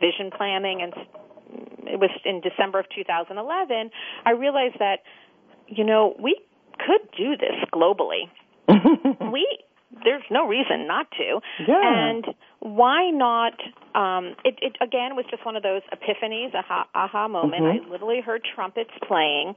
[0.00, 0.94] vision planning and
[1.86, 3.90] it was in December of 2011
[4.24, 5.00] I realized that
[5.68, 6.38] you know we
[6.78, 8.30] could do this globally
[9.32, 9.46] we
[10.04, 11.80] there's no reason not to Yeah.
[11.82, 12.24] and
[12.60, 13.54] why not
[13.94, 17.84] um it, it again was just one of those epiphanies aha aha moment Mhm.
[17.86, 19.54] i literally heard trumpets playing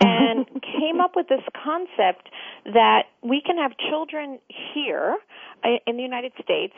[0.00, 0.46] and
[0.78, 2.28] came up with this concept
[2.66, 4.38] that we can have children
[4.74, 5.16] here
[5.64, 6.74] uh, in the united states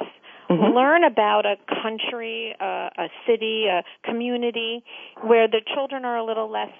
[0.50, 0.74] Mhm.
[0.74, 4.84] learn about a country uh, a city a community
[5.22, 6.70] where the children are a little less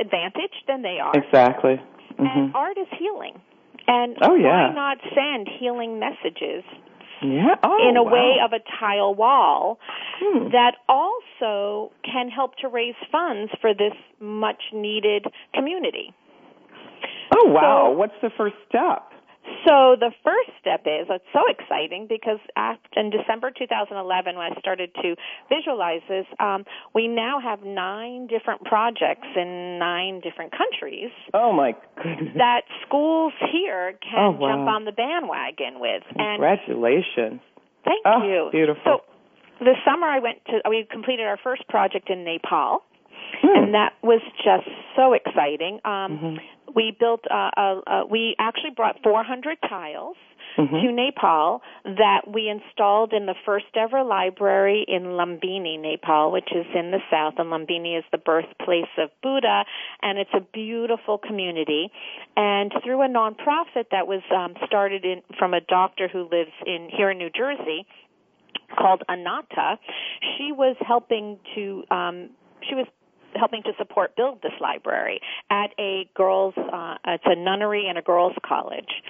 [0.00, 1.80] advantaged than they are exactly.
[2.18, 2.54] and Mhm.
[2.54, 3.40] art is healing.
[3.88, 4.68] And Oh, yeah.
[4.68, 6.62] why not send healing messages
[7.20, 7.56] Yeah.
[7.64, 8.12] Oh, in a wow.
[8.12, 9.78] way of a tile wall
[10.20, 10.48] Hmm.
[10.50, 16.12] that also can help to raise funds for this much needed community?
[17.34, 17.86] Oh wow!
[17.86, 19.11] So- What's the first step?
[19.66, 24.58] So the first step is it's so exciting because after, in December 2011, when I
[24.58, 25.14] started to
[25.48, 31.74] visualize this, um, we now have nine different projects in nine different countries Oh my
[32.02, 32.34] goodness!
[32.38, 34.48] that schools here can Oh, wow.
[34.56, 36.02] jump on the bandwagon with.
[36.16, 37.40] And Congratulations!
[37.84, 38.48] thank Oh, you.
[38.52, 38.82] beautiful.
[38.84, 42.82] So this summer I went to we completed our first project in Nepal
[43.42, 43.64] Hmm.
[43.64, 45.80] and that was just so exciting.
[45.84, 46.40] Um Mhm.
[46.74, 47.20] we built.
[47.30, 50.16] Uh, uh, uh, we actually brought 400 tiles
[50.56, 50.74] mm-hmm.
[50.74, 56.66] to Nepal that we installed in the first ever library in Lumbini, Nepal, which is
[56.74, 57.34] in the south.
[57.38, 59.64] And Lumbini is the birthplace of Buddha,
[60.02, 61.90] and it's a beautiful community.
[62.36, 66.88] And through a nonprofit that was um, started in, from a doctor who lives in
[66.94, 67.86] here in New Jersey
[68.78, 69.76] called Anata,
[70.36, 72.30] she was helping to um,
[72.68, 72.86] she was
[73.34, 78.02] helping to support build this library at a girls uh, it's a nunnery and a
[78.02, 79.02] girls college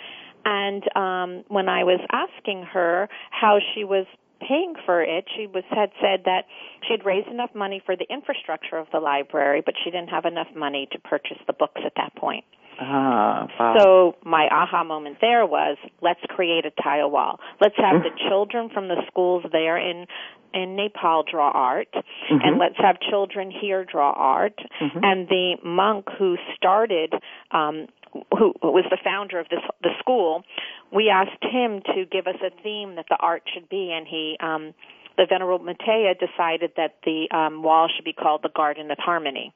[0.45, 4.07] and um, when I was asking her how she was
[4.41, 6.47] paying for it, she was had said that
[6.87, 10.25] she had raised enough money for the infrastructure of the library, but she didn't have
[10.25, 12.45] enough money to purchase the books at that point.
[12.81, 13.75] Ah, wow.
[13.79, 17.39] So my aha moment there was let's create a tile wall.
[17.61, 20.07] Let's have the children from the schools there in
[20.55, 22.37] in Nepal draw art, mm-hmm.
[22.43, 24.59] and let's have children here draw art.
[24.81, 24.99] Mm-hmm.
[25.03, 27.15] And the monk who started
[27.51, 27.87] um,
[28.39, 30.43] who was the founder of this the school,
[30.93, 34.37] we asked him to give us a theme that the art should be, and he,
[34.41, 34.75] um,
[35.17, 39.55] the Venerable Matea, decided that the um, wall should be called the Garden of Harmony,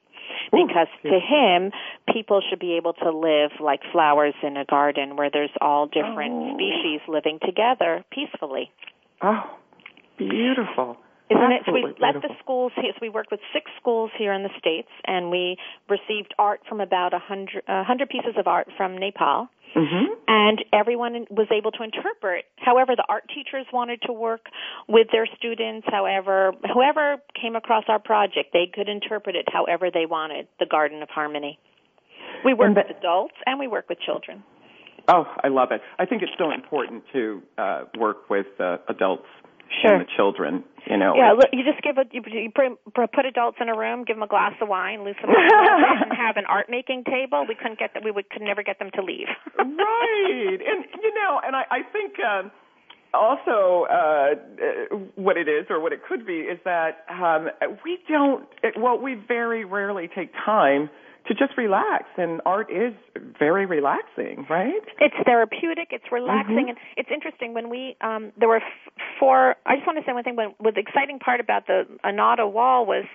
[0.51, 1.71] because Ooh, to him,
[2.13, 6.33] people should be able to live like flowers in a garden where there's all different
[6.33, 6.53] oh.
[6.55, 8.71] species living together peacefully.
[9.21, 9.43] Oh,
[10.17, 10.97] beautiful.
[11.29, 11.61] Isn't it?
[11.65, 12.71] So we let the schools.
[12.75, 15.57] So we worked with six schools here in the states, and we
[15.89, 19.49] received art from about a hundred, a hundred pieces of art from Nepal.
[19.75, 20.13] Mm-hmm.
[20.27, 22.45] And everyone was able to interpret.
[22.55, 24.47] However, the art teachers wanted to work
[24.87, 25.85] with their students.
[25.91, 30.47] However, whoever came across our project, they could interpret it however they wanted.
[30.59, 31.59] The Garden of Harmony.
[32.45, 34.43] We work with adults and we work with children.
[35.09, 35.81] Oh, I love it.
[35.99, 39.27] I think it's so important to uh, work with uh, adults
[39.81, 39.95] sure.
[39.95, 40.63] and the children.
[40.89, 41.15] You know.
[41.15, 44.23] Yeah, you just give a you, you put, put adults in a room, give them
[44.23, 47.45] a glass of wine, lose them and have an art making table.
[47.47, 48.03] We couldn't get that.
[48.03, 49.27] We would could never get them to leave.
[49.57, 52.13] right, and you know, and I, I think.
[52.19, 52.51] Um,
[53.13, 54.35] also, uh,
[55.15, 57.47] what it is or what it could be is that um,
[57.83, 58.45] we don't,
[58.77, 60.89] well, we very rarely take time
[61.27, 62.93] to just relax and art is
[63.37, 66.69] very relaxing right it's therapeutic it's relaxing mm-hmm.
[66.69, 70.13] and it's interesting when we um there were f- four i just want to say
[70.13, 73.05] one thing when the exciting part about the anata wall was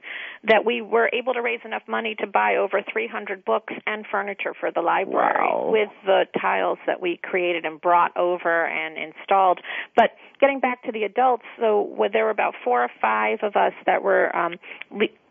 [0.45, 4.55] that we were able to raise enough money to buy over 300 books and furniture
[4.59, 5.71] for the library wow.
[5.73, 9.61] with the tiles that we created and brought over and installed
[9.97, 13.73] but getting back to the adults so there were about four or five of us
[13.87, 14.57] that were um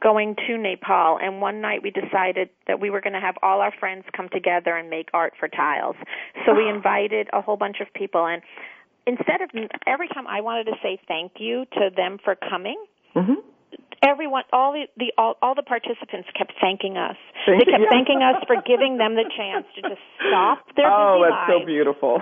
[0.02, 3.62] going to Nepal and one night we decided that we were going to have all
[3.62, 5.96] our friends come together and make art for tiles.
[6.46, 8.42] So we invited a whole bunch of people and
[9.06, 9.50] instead of
[9.88, 12.84] every time I wanted to say thank you to them for coming,
[13.16, 13.51] mm-hmm
[14.04, 18.42] everyone all the, the all, all the participants kept thanking us they kept thanking us
[18.48, 21.62] for giving them the chance to just stop their oh busy that's lives.
[21.62, 22.22] so beautiful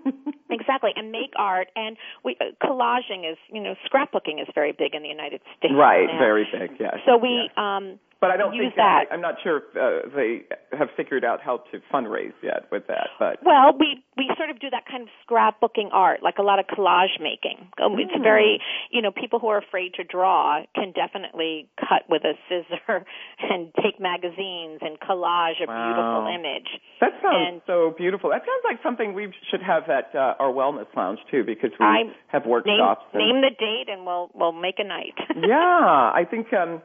[0.50, 4.94] exactly and make art and we uh, collaging is you know scrapbooking is very big
[4.94, 6.18] in the united states right now.
[6.18, 7.54] very big yes so we yes.
[7.56, 9.08] um but I don't use think that.
[9.10, 10.44] I, I'm not sure if uh, they
[10.76, 13.08] have figured out how to fundraise yet with that.
[13.18, 16.58] But well, we we sort of do that kind of scrapbooking art, like a lot
[16.58, 17.72] of collage making.
[17.78, 18.22] It's mm.
[18.22, 23.06] very, you know, people who are afraid to draw can definitely cut with a scissor
[23.40, 25.80] and take magazines and collage a wow.
[25.88, 26.68] beautiful image.
[27.00, 28.28] That sounds and so beautiful.
[28.28, 31.86] That sounds like something we should have at uh, our wellness lounge too, because we
[31.86, 33.02] I have workshops.
[33.14, 35.16] Name, and, name the date, and we'll we'll make a night.
[35.36, 36.52] yeah, I think.
[36.52, 36.82] um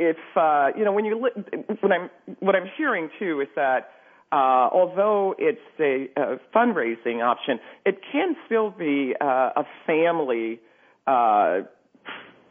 [0.00, 2.10] if uh, you know when you li- what I'm
[2.40, 3.90] what I'm hearing too is that
[4.32, 10.58] uh, although it's a, a fundraising option, it can still be uh, a family
[11.06, 11.60] uh,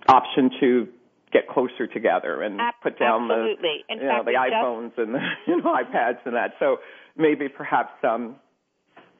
[0.08, 0.88] option to
[1.34, 3.56] get closer together and Ab- put down the
[3.90, 6.52] In you know fact, the we iPhones and the you know iPads and that.
[6.60, 6.78] So
[7.18, 8.36] maybe perhaps um,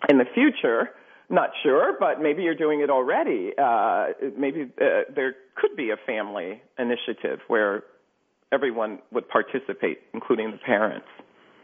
[0.08, 0.92] in the future.
[1.32, 3.52] Not sure, but maybe you're doing it already.
[3.56, 7.84] Uh, maybe uh, there could be a family initiative where
[8.52, 11.08] everyone would participate, including the parents.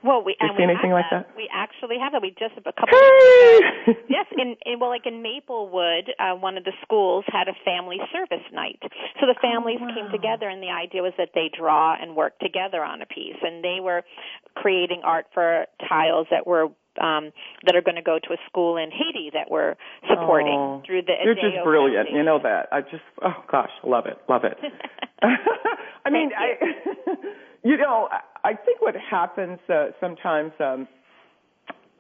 [0.06, 1.34] Well, we you and see we anything like that?
[1.36, 2.22] We actually have that.
[2.22, 2.94] We just have a couple.
[2.94, 3.58] Hey!
[3.90, 7.58] Of yes, in, in well, like in Maplewood, uh, one of the schools had a
[7.66, 8.78] family service night.
[9.20, 9.96] So the families oh, wow.
[9.96, 13.38] came together, and the idea was that they draw and work together on a piece.
[13.42, 14.04] And they were
[14.56, 16.70] creating art for tiles that were
[17.00, 17.32] um,
[17.66, 19.76] that are going to go to a school in Haiti that we're
[20.10, 21.14] supporting oh, through the.
[21.24, 22.10] You're Adeo just brilliant.
[22.12, 22.68] You know that.
[22.72, 24.58] I just oh gosh, love it, love it.
[26.06, 27.18] I mean, I
[27.64, 28.10] you know,
[28.44, 30.52] I think what happens uh, sometimes.
[30.60, 30.88] Um,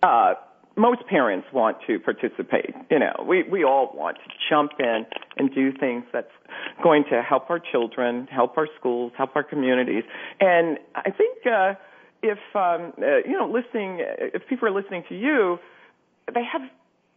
[0.04, 0.34] uh,
[0.78, 2.76] most parents want to participate.
[2.92, 5.06] You know, we we all want to jump in
[5.38, 6.32] and do things that's
[6.84, 10.04] going to help our children, help our schools, help our communities.
[10.40, 11.76] And I think uh,
[12.26, 15.58] if um, uh, you know, listening, if people are listening to you,
[16.34, 16.62] they have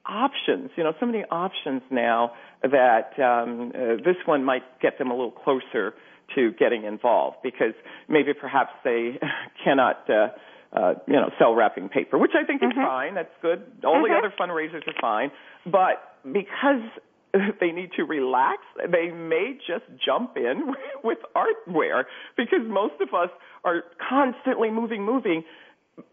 [0.07, 0.71] options.
[0.77, 2.33] You know, so many options now
[2.63, 5.95] that um, uh, this one might get them a little closer
[6.35, 7.75] to getting involved because
[8.09, 9.19] maybe perhaps they
[9.65, 10.09] cannot.
[10.09, 10.29] Uh,
[10.71, 12.79] uh, you know, sell wrapping paper, which I think mm-hmm.
[12.79, 13.15] is fine.
[13.15, 13.63] That's good.
[13.87, 14.13] All mm-hmm.
[14.13, 15.31] the other fundraisers are fine.
[15.65, 15.97] But
[16.31, 16.85] because
[17.61, 20.75] they need to relax, they may just jump in
[21.05, 22.05] with artware
[22.37, 23.31] because most of us
[23.65, 25.45] are constantly moving, moving.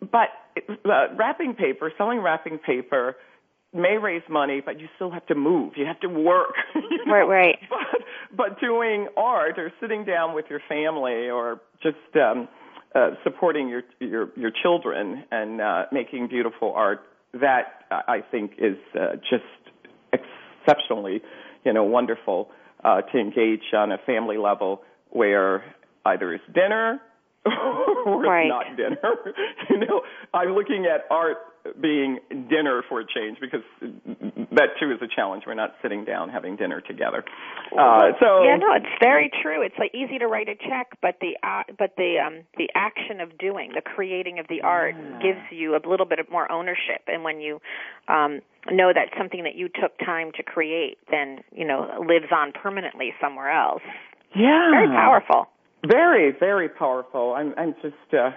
[0.02, 0.30] But
[0.86, 3.16] uh, wrapping paper, selling wrapping paper,
[3.74, 5.74] may raise money, but you still have to move.
[5.76, 6.56] You have to work.
[6.74, 7.14] You know?
[7.14, 7.58] Right, right.
[7.70, 8.02] But
[8.36, 12.48] but doing art or sitting down with your family or just um,
[12.96, 17.02] uh, supporting your your your children and uh, making beautiful art,
[17.34, 19.44] that I think is uh, just
[20.66, 21.22] exceptionally,
[21.64, 22.50] you know, wonderful
[22.84, 25.64] uh, to engage on a family level where
[26.06, 27.00] either it's dinner
[28.06, 28.46] or right.
[28.46, 29.36] it's not dinner.
[29.70, 30.02] you know,
[30.34, 31.38] I'm looking at art
[31.82, 35.44] being dinner for a change because that too is a challenge.
[35.48, 37.24] We're not sitting down having dinner together.
[37.72, 39.64] Uh, so yeah, no, it's very true.
[39.64, 43.20] It's like easy to write a check, but the uh, but the um, the action
[43.22, 45.20] of doing, the creating of the art, yeah.
[45.22, 47.02] gives you a little bit of more ownership.
[47.08, 47.60] And when you
[48.08, 52.52] um, know that something that you took time to create, then you know lives on
[52.52, 53.82] permanently somewhere else.
[54.36, 55.48] Yeah, very powerful.
[55.88, 57.34] Very, very powerful.
[57.34, 58.14] I'm, I'm just.
[58.14, 58.32] Uh,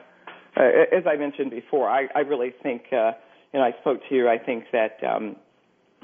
[0.56, 3.12] uh, as I mentioned before, I, I really think, uh,
[3.52, 5.36] and I spoke to you, I think that um,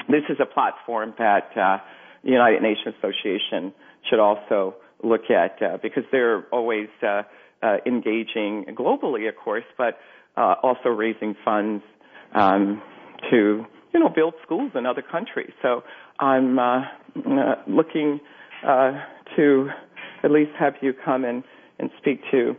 [0.09, 1.79] this is a platform that uh,
[2.23, 3.73] the United Nations Association
[4.09, 7.23] should also look at uh, because they're always uh,
[7.63, 9.99] uh, engaging globally, of course, but
[10.37, 11.83] uh, also raising funds
[12.35, 12.83] um,
[13.31, 15.53] to you know build schools in other countries.
[15.63, 15.83] So
[16.19, 18.21] I'm uh, uh, looking
[18.67, 18.93] uh,
[19.37, 19.69] to
[20.23, 21.45] at least have you come and,
[21.79, 22.57] and speak to.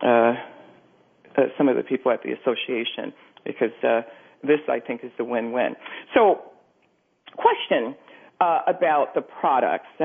[0.00, 0.34] Uh,
[1.38, 3.12] uh, some of the people at the association
[3.44, 4.02] because uh,
[4.42, 5.76] this, I think, is the win-win.
[6.14, 6.42] So,
[7.36, 7.94] question
[8.40, 9.88] uh, about the products.
[9.98, 10.02] Uh,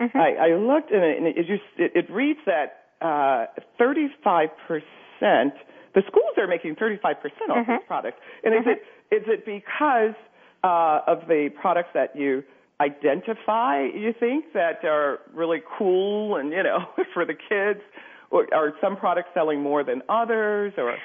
[0.00, 0.16] mm-hmm.
[0.16, 3.46] I, I, looked and it, and it, just, it, it reads that uh,
[3.80, 4.50] 35%.
[5.94, 7.72] The schools are making 35% off mm-hmm.
[7.72, 8.68] these products, and mm-hmm.
[8.68, 10.14] is it is it because
[10.62, 12.42] uh, of the products that you
[12.80, 13.84] identify?
[13.84, 16.80] You think that are really cool and you know
[17.14, 17.80] for the kids,
[18.30, 20.96] or are some products selling more than others or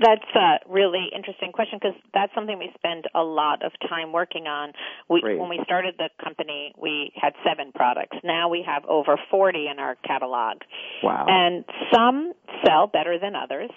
[0.00, 4.46] that's a really interesting question because that's something we spend a lot of time working
[4.46, 4.72] on.
[5.10, 8.16] We, when we started the company, we had seven products.
[8.22, 10.58] Now we have over 40 in our catalog.
[11.02, 11.26] Wow.
[11.28, 12.32] And some
[12.64, 13.70] sell better than others.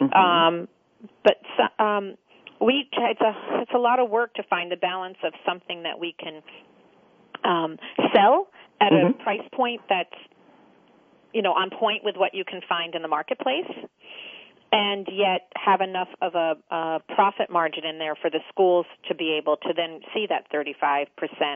[0.00, 0.12] Mm-hmm.
[0.12, 0.68] Um,
[1.24, 2.16] but um,
[2.60, 5.98] we it's a it's a lot of work to find the balance of something that
[5.98, 6.42] we can
[7.44, 7.76] um,
[8.14, 8.48] sell
[8.80, 9.20] at mm-hmm.
[9.20, 10.14] a price point that's
[11.32, 13.70] you know, on point with what you can find in the marketplace
[14.72, 19.14] and yet have enough of a, a profit margin in there for the schools to
[19.14, 21.06] be able to then see that 35%.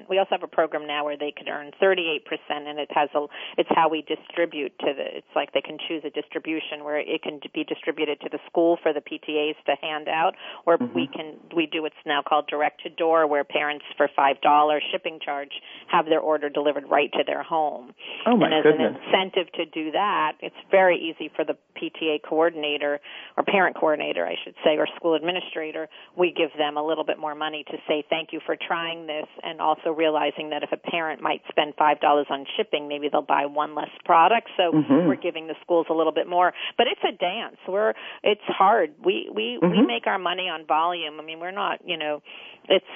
[0.09, 3.27] We also have a program now where they can earn 38% and it has a
[3.57, 7.23] it's how we distribute to the it's like they can choose a distribution where it
[7.23, 10.35] can be distributed to the school for the PTAs to hand out
[10.67, 10.95] or mm-hmm.
[10.95, 15.19] we can we do what's now called direct to door where parents for $5 shipping
[15.25, 15.53] charge
[15.89, 17.93] have their order delivered right to their home.
[18.27, 18.93] Oh my and as goodness.
[18.93, 23.01] an incentive to do that, it's very easy for the PTA coordinator
[23.37, 27.19] or parent coordinator, I should say, or school administrator, we give them a little bit
[27.19, 30.77] more money to say thank you for trying this and also realizing that if a
[30.91, 34.49] parent might spend $5 on shipping, maybe they'll buy one less product.
[34.57, 35.07] So mm-hmm.
[35.07, 36.53] we're giving the schools a little bit more.
[36.79, 37.57] But it's a dance.
[37.69, 38.95] We're it's hard.
[39.05, 39.71] We we mm-hmm.
[39.71, 41.21] we make our money on volume.
[41.21, 42.23] I mean, we're not, you know,
[42.69, 42.87] it's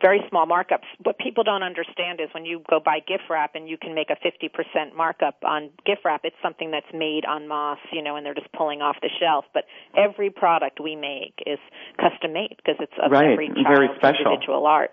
[0.00, 0.88] very small markups.
[1.02, 4.08] What people don't understand is when you go buy gift wrap and you can make
[4.10, 8.24] a 50% markup on gift wrap, it's something that's made on Moss, you know, and
[8.24, 9.44] they're just pulling off the shelf.
[9.52, 9.64] But
[9.96, 11.58] every product we make is
[12.00, 13.32] custom made because it's of right.
[13.32, 14.32] every child's very special.
[14.32, 14.92] individual art.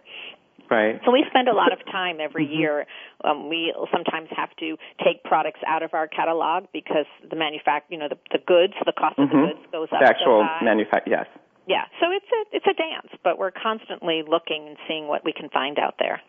[0.70, 1.02] Right.
[1.04, 2.60] So we spend a lot of time every mm-hmm.
[2.60, 2.86] year.
[3.24, 7.98] Um, we sometimes have to take products out of our catalog because the manufact, you
[7.98, 9.24] know, the, the goods, the cost mm-hmm.
[9.24, 9.60] of the mm-hmm.
[9.60, 10.02] goods goes up.
[10.02, 11.28] The actual so manufacture, yes
[11.70, 15.32] yeah so it's a it's a dance but we're constantly looking and seeing what we
[15.32, 16.20] can find out there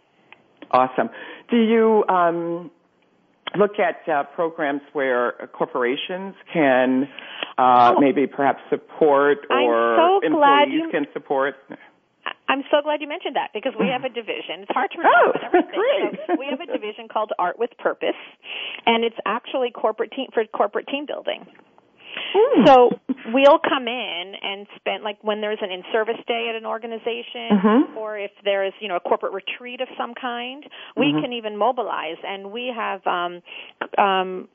[0.70, 1.09] awesome
[1.51, 2.70] do you um
[3.59, 7.09] look at uh, programs where corporations can
[7.59, 11.57] uh, oh, maybe perhaps support or so employees you, can support
[12.51, 14.66] I'm so glad you mentioned that because we have a division.
[14.66, 15.70] It's hard to remember oh, everything.
[15.70, 16.18] Great.
[16.26, 18.18] So we have a division called Art with Purpose,
[18.86, 21.47] and it's actually corporate team for corporate team building.
[22.33, 22.65] Hmm.
[22.67, 22.91] So
[23.33, 27.97] we'll come in and spend like when there's an in-service day at an organization, mm-hmm.
[27.99, 30.65] or if there is you know a corporate retreat of some kind,
[30.97, 31.23] we mm-hmm.
[31.23, 33.43] can even mobilize, and we have um,
[33.99, 34.49] um,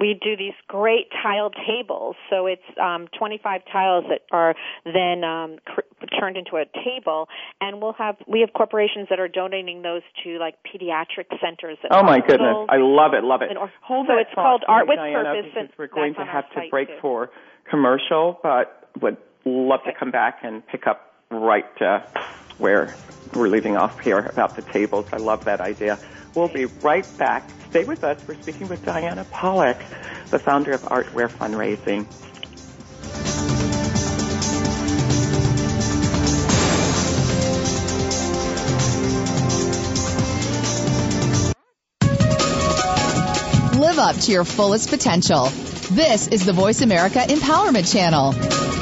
[0.00, 2.16] we do these great tile tables.
[2.30, 4.54] So it's um, 25 tiles that are
[4.84, 7.28] then um, cr- turned into a table,
[7.60, 11.78] and we'll have we have corporations that are donating those to like pediatric centers.
[11.90, 13.56] oh my goodness, I love it, love it.
[13.56, 16.62] Or, Hold so it's called Art with Diana, Purpose, and we're going to have to
[16.70, 16.94] break too.
[17.00, 17.30] for
[17.68, 22.00] commercial, but would love to come back and pick up right uh,
[22.62, 22.94] where
[23.34, 25.06] we're leaving off here about the tables.
[25.12, 25.98] I love that idea.
[26.34, 27.50] We'll be right back.
[27.70, 28.22] Stay with us.
[28.26, 29.82] We're speaking with Diana Polack,
[30.30, 32.06] the founder of Artware Fundraising.
[43.78, 45.46] Live up to your fullest potential.
[45.90, 48.81] This is the Voice America Empowerment Channel.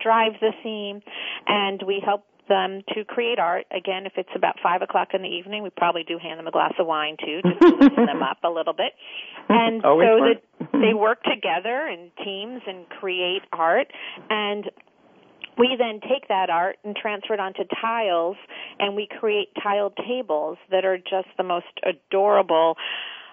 [0.00, 1.02] drive the theme,
[1.46, 3.66] and we help them to create art.
[3.70, 6.50] Again, if it's about five o'clock in the evening, we probably do hand them a
[6.50, 8.92] glass of wine too, just to loosen them up a little bit.
[9.50, 13.86] And Always so that they work together in teams and create art
[14.28, 14.70] and
[15.56, 18.36] we then take that art and transfer it onto tiles
[18.78, 22.76] and we create tiled tables that are just the most adorable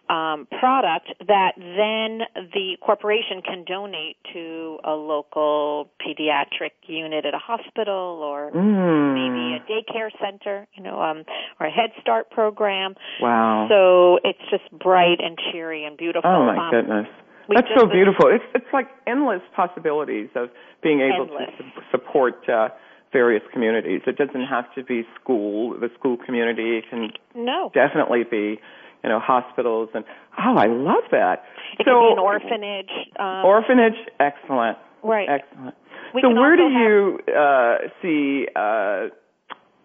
[0.09, 2.21] um, product that then
[2.53, 9.13] the corporation can donate to a local pediatric unit at a hospital or Mm.
[9.13, 11.23] maybe a daycare center, you know, um,
[11.59, 12.95] or a Head Start program.
[13.21, 13.67] Wow.
[13.69, 16.29] So it's just bright and cheery and beautiful.
[16.29, 17.07] Oh my Um, goodness.
[17.49, 18.27] That's so beautiful.
[18.29, 20.49] It's it's like endless possibilities of
[20.81, 21.49] being able Endless.
[21.57, 22.69] to su- support uh,
[23.13, 24.01] various communities.
[24.07, 26.81] It doesn't have to be school, the school community.
[26.89, 27.71] Can No.
[27.73, 28.59] definitely be,
[29.05, 30.03] you know, hospitals and
[30.39, 31.43] oh, I love that.
[31.77, 32.89] It so could be an orphanage.
[33.19, 34.79] Um, orphanage, excellent.
[35.03, 35.29] Right.
[35.29, 35.75] Excellent.
[36.15, 39.09] We so where do you uh, see uh, uh,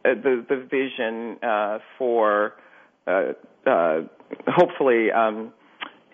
[0.05, 2.55] the the vision uh, for
[3.07, 3.33] uh,
[3.67, 4.01] uh,
[4.49, 5.53] hopefully um,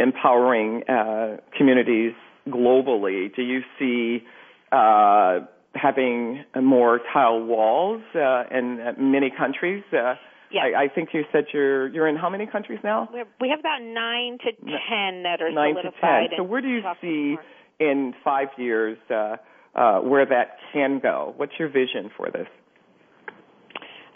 [0.00, 2.12] empowering uh, communities
[2.48, 3.32] globally?
[3.36, 4.24] Do you see
[4.72, 9.84] uh, having more tile walls uh, in uh, many countries?
[9.92, 10.14] Uh,
[10.50, 10.64] Yes.
[10.76, 13.08] I, I think you said you're you're in how many countries now?
[13.12, 16.28] We're, we have about nine to ten that are Nine to ten.
[16.36, 17.36] So where do you see
[17.80, 19.36] in five years uh,
[19.74, 21.34] uh, where that can go?
[21.36, 22.46] What's your vision for this?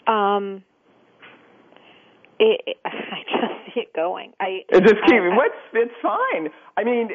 [0.07, 0.63] Um,
[2.39, 2.89] It, it, I
[3.29, 4.33] just see it going.
[4.39, 5.21] I It just keep.
[5.21, 6.49] I, What's it's fine.
[6.77, 7.09] I mean,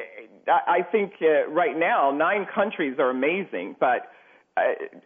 [0.46, 4.10] I, I think uh, right now nine countries are amazing, but.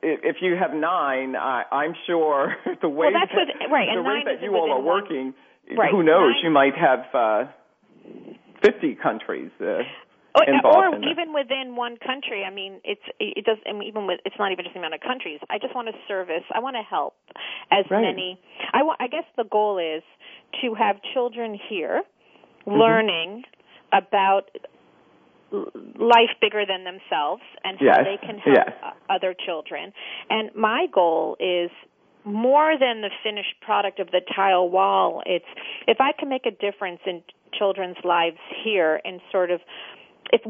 [0.03, 3.98] If you have nine, I, I'm sure the way Well, that's that, what- right, the
[3.98, 5.34] and way nine that you all are working,
[5.76, 6.34] right, who knows?
[6.36, 7.44] nine- You might have uh,
[8.62, 9.51] 50 countries.
[9.61, 9.82] Uh,
[10.32, 12.44] Or, or even within one country.
[12.46, 13.59] I mean, it's it does.
[13.68, 15.40] I mean, even with it's not even just the amount of countries.
[15.51, 16.44] I just want to service.
[16.55, 17.14] I want to help
[17.72, 18.03] as Right.
[18.03, 18.38] many.
[18.72, 19.01] I want.
[19.03, 20.05] I guess the goal is
[20.62, 22.03] to have children here
[22.66, 22.78] Mm-hmm.
[22.78, 23.42] learning
[23.92, 24.61] about l-
[25.98, 28.94] life bigger than themselves and how Yes, they can help yes.
[29.09, 29.92] other children.
[30.28, 31.70] And my goal is
[32.24, 35.22] more than the finished product of the tile wall.
[35.26, 35.44] It's
[35.88, 37.22] if I can make a difference in
[37.59, 39.61] children's lives here and sort of
[40.32, 40.42] if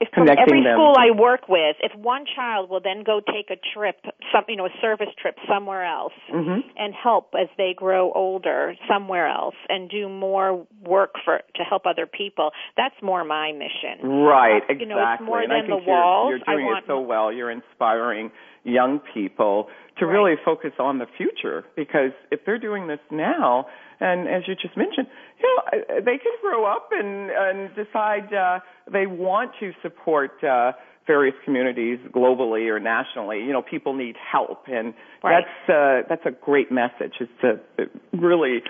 [0.00, 0.74] if from every them.
[0.74, 3.96] school I work with, if one child will then go take a trip,
[4.32, 6.62] some you know, a service trip somewhere else, Mhm.
[6.76, 11.86] and help as they grow older somewhere else, and do more work for to help
[11.86, 13.98] other people, that's more my mission.
[14.02, 14.86] Right, You exactly.
[14.86, 16.28] know, it's more and I than think the you're.
[16.30, 17.32] You're doing want it so well.
[17.32, 18.30] You're inspiring
[18.68, 20.12] young people to Right.
[20.12, 23.66] really focus on the future because if they're doing this now,
[24.00, 25.08] and as you just mentioned,
[25.40, 28.60] you know, they can grow up and and decide uh,
[28.92, 30.42] they want to support.
[30.44, 30.72] Uh,
[31.06, 34.92] various communities globally or nationally you know people need help and
[35.24, 35.42] Right.
[35.42, 38.60] that's uh that's a great message it's a, really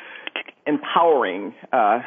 [0.65, 1.99] empowering uh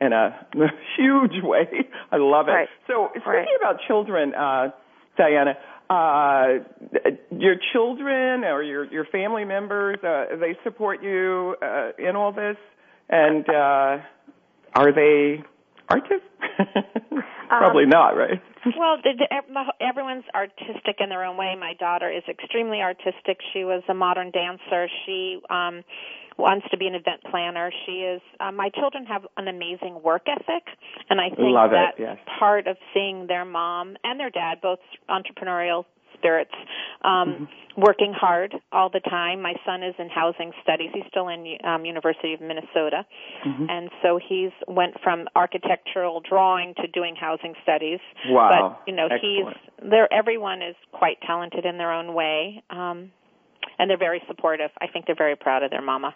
[0.00, 0.44] in a
[0.96, 1.68] huge way
[2.10, 2.68] i love it Right.
[2.88, 3.46] so speaking Right.
[3.60, 4.70] about children uh
[5.16, 5.54] diana
[5.88, 6.58] uh
[7.30, 12.56] your children or your your family members uh they support you uh in all this?
[13.08, 13.98] And uh
[14.74, 15.42] are they
[15.88, 16.26] artists
[17.48, 18.40] probably Um, not right
[18.78, 21.54] well, the, the, everyone's artistic in their own way.
[21.58, 23.38] My daughter is extremely artistic.
[23.52, 24.88] She was a modern dancer.
[25.04, 25.84] She um
[26.36, 27.70] wants to be an event planner.
[27.86, 28.20] She is.
[28.40, 30.64] Um, my children have an amazing work ethic,
[31.08, 32.18] and I think Love it, that's yes.
[32.38, 35.84] part of seeing their mom and their dad, both entrepreneurial
[36.18, 36.52] spirits,
[37.02, 39.42] um, working hard all the time.
[39.42, 40.90] My son is in housing studies.
[40.94, 43.04] He's still in um, University of Minnesota,
[43.46, 43.70] Mhm.
[43.70, 48.00] and so he's went from architectural drawing to doing housing studies.
[48.28, 48.48] Wow.
[48.48, 49.56] But you know, Excellent.
[49.56, 50.12] he's there.
[50.12, 53.12] Everyone is quite talented in their own way, um,
[53.78, 54.70] and they're very supportive.
[54.80, 56.14] I think they're very proud of their mama.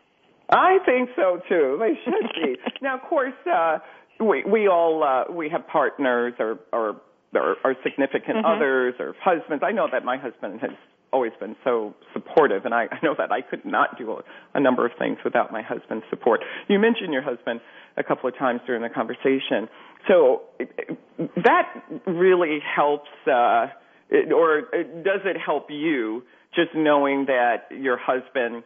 [0.52, 1.76] I think so too.
[1.78, 2.56] They should be.
[2.82, 3.78] now, of course, uh,
[4.18, 7.00] we we all uh, we have partners or or
[7.34, 8.56] or, or significant Mhm.
[8.56, 9.62] others or husbands.
[9.66, 10.70] I know that my husband has
[11.12, 14.22] always been so supportive, and I, I know that I could not do a,
[14.54, 16.40] a number of things without my husband's support.
[16.68, 17.60] You mentioned your husband
[17.96, 19.68] a couple of times during the conversation,
[20.08, 20.42] so
[21.44, 21.68] that
[22.06, 23.10] really helps.
[23.26, 23.68] Uh,
[24.08, 26.22] it, or it, does it help you
[26.54, 28.64] just knowing that your husband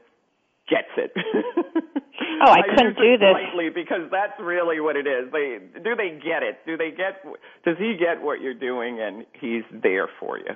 [0.70, 1.12] gets it?
[2.20, 3.32] Oh, I couldn't do this.
[3.32, 5.30] lightly because that's really what it is.
[5.32, 6.58] They do they get it?
[6.66, 7.24] Do they get?
[7.64, 10.54] Does he get what you're doing and he's there for you?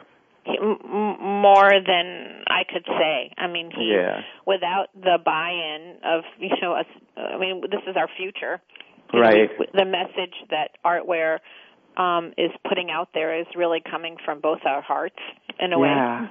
[1.21, 3.33] More than I could say.
[3.37, 4.23] I mean, he Yeah.
[4.47, 6.87] without the buy-in of you know, us,
[7.17, 8.61] I mean, this is our future.
[9.13, 9.51] Right.
[9.75, 11.39] The message that Artware
[11.97, 15.19] um, is putting out there is really coming from both our hearts
[15.59, 16.23] in a Yeah.
[16.23, 16.31] way.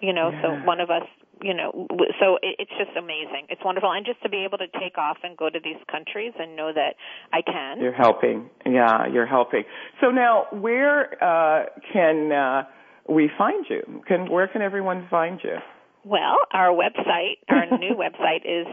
[0.00, 1.06] You know, so one of us,
[1.42, 1.86] you know,
[2.20, 3.46] so it's just amazing.
[3.48, 6.32] It's wonderful, and just to be able to take off and go to these countries
[6.38, 6.96] and know that
[7.32, 7.80] I can.
[7.80, 8.50] You're helping.
[8.66, 9.64] Yeah, you're helping.
[10.00, 12.62] So now, where uh, can uh,
[13.08, 14.02] we find you?
[14.06, 15.56] Can where can everyone find you?
[16.04, 18.66] Well, our website, our new website is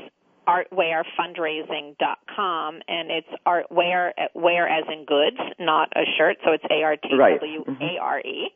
[0.48, 6.96] artwarefundraising.com and it's artware wear as in goods, not a shirt, so it's A R
[6.96, 8.50] T W A R E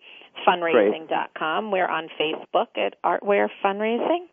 [0.47, 1.71] fundraising.com.
[1.71, 4.25] We're on Facebook at Artware Fundraising.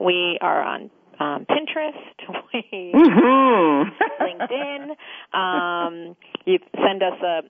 [0.00, 0.90] We are on
[1.20, 1.92] um, Pinterest.
[2.54, 3.90] We Mm-hmm.
[4.24, 4.96] LinkedIn.
[5.38, 7.42] Um, you send us a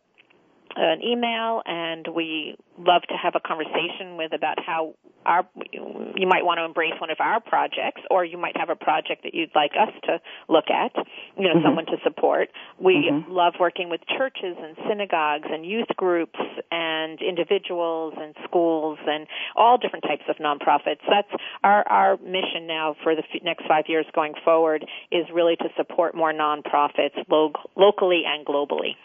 [0.77, 4.95] an email, and we love to have a conversation with about how
[5.27, 8.77] our you might want to embrace one of our projects, or you might have a
[8.77, 10.93] project that you'd like us to look at.
[11.37, 11.63] You know, Mhm.
[11.63, 12.51] someone to support.
[12.79, 13.25] We Mhm.
[13.29, 16.39] love working with churches and synagogues and youth groups
[16.71, 21.01] and individuals and schools and all different types of nonprofits.
[21.09, 21.31] That's
[21.65, 25.71] our our mission now for the f- next five years going forward is really to
[25.77, 28.97] support more nonprofits lo- locally and globally.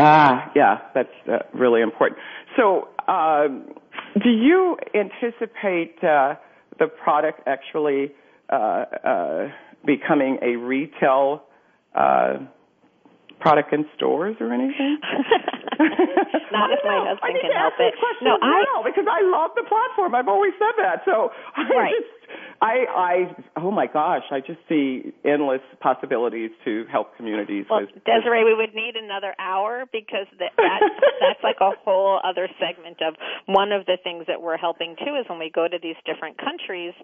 [0.00, 2.20] Ah, yeah, that's uh, really important.
[2.56, 3.64] So, um,
[4.22, 6.36] do you anticipate uh,
[6.78, 8.12] the product actually
[8.48, 9.48] uh, uh,
[9.84, 11.42] becoming a retail
[11.96, 12.38] uh,
[13.40, 14.98] product in stores or anything?
[16.50, 17.94] Not if my husband I can help it.
[18.22, 20.14] No, I because I love the platform.
[20.14, 21.02] I've always said that.
[21.04, 21.94] So I right.
[21.94, 22.18] just
[22.60, 27.66] I I oh my gosh, I just see endless possibilities to help communities.
[27.70, 30.80] Well, with, Desiree, we would need another hour because that, that
[31.20, 33.14] that's like a whole other segment of
[33.46, 36.38] one of the things that we're helping too is when we go to these different
[36.38, 36.94] countries,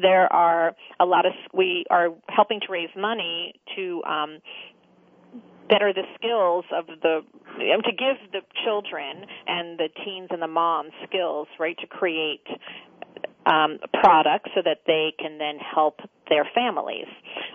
[0.00, 4.38] there are a lot of we are helping to raise money to um
[5.72, 7.20] better the skills of the
[7.56, 12.46] um, to give the children and the teens and the moms skills right to create
[13.46, 17.06] um, products so that they can then help their families.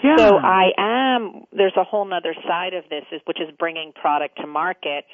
[0.04, 0.18] Yeah.
[0.18, 1.46] So I am.
[1.52, 5.06] There's a whole other side of this, is, which is bringing product to market.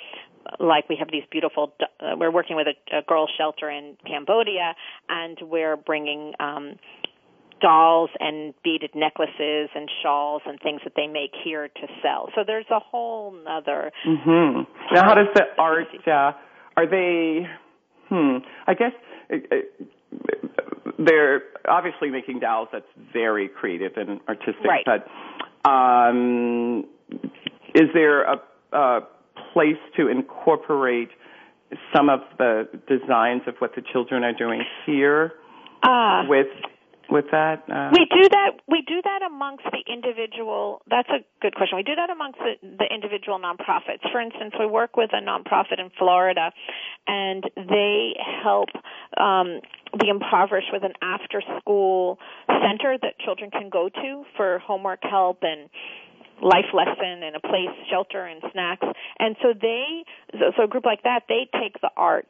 [0.60, 1.74] Like we have these beautiful.
[2.00, 4.76] Uh, we're working with a, a girl shelter in Cambodia,
[5.10, 6.34] and we're bringing.
[6.40, 6.76] Um,
[7.64, 12.30] dolls and beaded necklaces and shawls and things that they make here to sell.
[12.36, 13.92] So there's a whole other.
[14.06, 14.68] Mhm.
[14.92, 15.88] Now, how does the art?
[16.06, 16.34] Uh,
[16.76, 17.48] are they?
[18.10, 18.38] Hmm.
[18.68, 18.92] I guess.
[19.32, 19.38] Uh,
[21.00, 24.86] they're obviously making dolls that's very creative and artistic, right.
[24.86, 25.08] but
[25.70, 26.86] um,
[27.74, 28.42] is there a,
[28.74, 29.02] a
[29.54, 31.10] place to incorporate
[31.96, 35.34] some of the designs of what the children are doing here
[35.84, 36.48] uh, with
[37.10, 37.64] with that?
[37.70, 38.52] Uh, we do that.
[38.68, 40.82] We do that amongst the individual.
[40.90, 41.78] That's a good question.
[41.78, 44.02] We do that amongst the, the individual nonprofits.
[44.12, 46.52] For instance, we work with a nonprofit in Florida,
[47.08, 48.70] and they help
[49.18, 49.60] um,
[50.00, 55.70] the impoverished with an after-school center that children can go to for homework help and
[56.44, 58.86] life lesson and a place, shelter and snacks.
[59.20, 60.04] And so they,
[60.58, 62.28] so a group like that, they take the art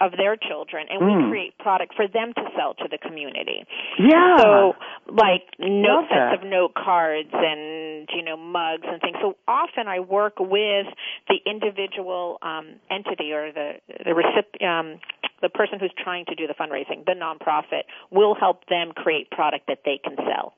[0.00, 1.24] of their children and Mm.
[1.24, 3.64] we create product for them to sell to the community.
[3.98, 4.38] Yeah.
[4.38, 4.76] So
[5.08, 9.16] like note sets of note cards and you know mugs and things.
[9.20, 10.86] So often I work with
[11.28, 14.62] the individual um, entity or the the recipient.
[14.62, 15.00] Um,
[15.42, 19.66] the person who's trying to do the fundraising, the nonprofit, will help them create product
[19.66, 20.54] that they can sell.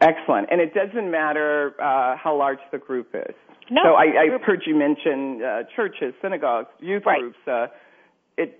[0.00, 0.48] Excellent.
[0.50, 3.34] And it doesn't matter uh, how large the group is.
[3.70, 3.82] No.
[3.84, 7.20] So I, I heard you mention uh, churches, synagogues, youth Right.
[7.20, 7.38] groups.
[7.46, 7.66] Uh,
[8.36, 8.58] it,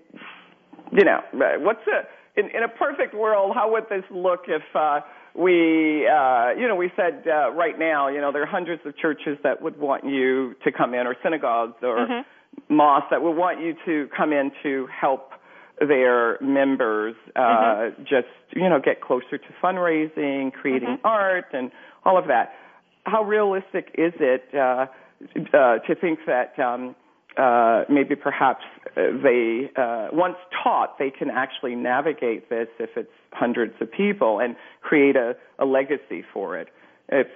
[0.91, 2.07] you know, what's a
[2.39, 3.51] in, in a perfect world?
[3.53, 5.01] How would this look if uh,
[5.35, 8.97] we, uh, you know, we said uh, right now, you know, there are hundreds of
[8.97, 12.23] churches that would want you to come in, or synagogues, or Mhm.
[12.69, 15.31] mosques that would want you to come in to help
[15.87, 21.71] their members uh, just you know get closer to fundraising, creating art, and
[22.05, 22.53] all of that.
[23.05, 24.85] How realistic is it uh,
[25.53, 26.95] uh, to think that um,
[27.37, 28.63] uh, maybe perhaps
[28.95, 34.55] they uh, once taught they can actually navigate this if it's hundreds of people and
[34.81, 36.67] create a, a legacy for it?
[37.09, 37.27] If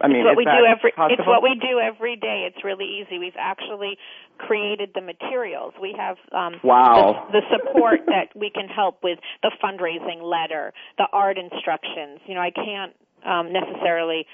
[0.00, 0.92] I mean, it's what we do every.
[0.92, 1.16] possible?
[1.18, 2.48] It's what we do every day.
[2.50, 3.18] It's really easy.
[3.18, 3.98] We've actually
[4.38, 5.74] created the materials.
[5.80, 7.26] We have um, Wow.
[7.32, 12.20] the, the support that we can help with the fundraising letter, the art instructions.
[12.26, 12.92] You know, I can't
[13.24, 14.26] um, necessarily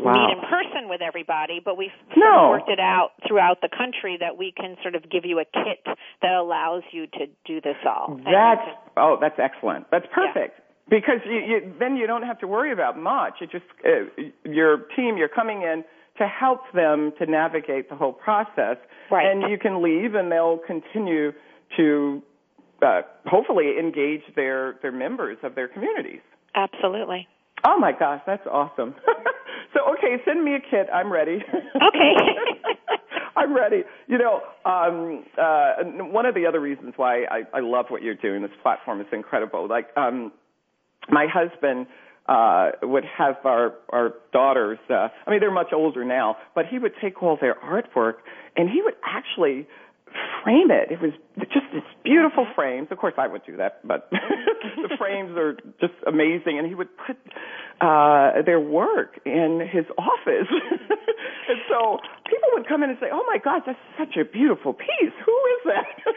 [0.00, 0.12] Wow.
[0.12, 2.50] meet in person with everybody, but we've No.
[2.50, 5.86] worked it out throughout the country that we can sort of give you a kit
[6.22, 8.18] that allows you to do this all.
[8.24, 9.86] That's oh, that's excellent.
[9.92, 10.58] That's perfect.
[10.88, 13.34] Because you, you, then you don't have to worry about much.
[13.40, 15.82] It just uh, your team, you're coming in
[16.18, 18.76] to help them to navigate the whole process,
[19.10, 19.26] Right.
[19.26, 21.32] and you can leave, and they'll continue
[21.76, 22.22] to
[22.82, 26.20] uh, hopefully engage their their members of their communities.
[26.54, 27.26] Absolutely.
[27.66, 28.94] Oh my gosh, that's awesome.
[29.74, 30.86] so okay, send me a kit.
[30.94, 31.38] I'm ready.
[31.42, 32.12] Okay.
[33.36, 33.82] I'm ready.
[34.06, 35.74] You know, um, uh,
[36.10, 39.06] one of the other reasons why I, I love what you're doing, this platform is
[39.12, 39.68] incredible.
[39.68, 40.32] Like, um,
[41.10, 41.86] my husband
[42.28, 44.78] uh, would have our our daughters.
[44.90, 48.14] Uh, I mean, they're much older now, but he would take all their artwork
[48.56, 49.66] and he would actually
[50.42, 50.90] frame it.
[50.90, 51.12] It was
[51.52, 52.88] just this beautiful frames.
[52.90, 56.58] Of course, I would do that, but the frames are just amazing.
[56.58, 57.16] And he would put
[57.80, 60.48] uh, their work in his office,
[61.48, 64.72] and so people would come in and say, "Oh my God, that's such a beautiful
[64.72, 65.14] piece.
[65.24, 66.14] Who is that?"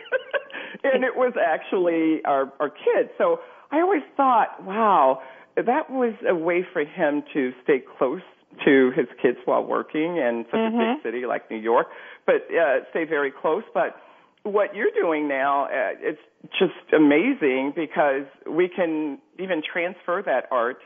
[0.94, 3.10] and it was actually our our kid.
[3.18, 3.40] So
[3.72, 5.22] I always thought, wow,
[5.56, 8.22] that was a way for him to stay close
[8.66, 11.88] to his kids while working in such a big city like New York,
[12.26, 13.64] but uh, stay very close.
[13.74, 13.96] But
[14.44, 15.70] what you're doing now, uh,
[16.00, 16.20] it's
[16.58, 20.80] just amazing because we can even transfer that art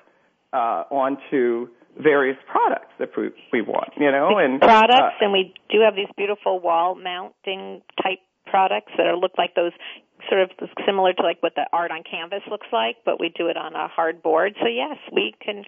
[0.52, 5.54] uh, onto various products that we, we want, you know, and products, uh, and we
[5.70, 8.20] do have these beautiful wall mounting type
[8.54, 9.72] products that are look like those
[10.30, 10.52] sort of
[10.86, 13.74] similar to like what the art on canvas looks like, but we do it on
[13.74, 14.54] a hard board.
[14.62, 15.64] So yes, we can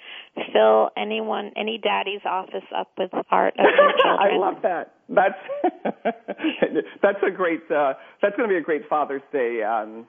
[0.54, 4.34] fill anyone, any daddy's office up with art of their children.
[4.34, 4.94] I love that.
[5.10, 5.42] That's
[7.02, 7.62] that's a great.
[7.72, 9.64] Uh, that's going to be a great Father's Day.
[9.64, 10.06] Um,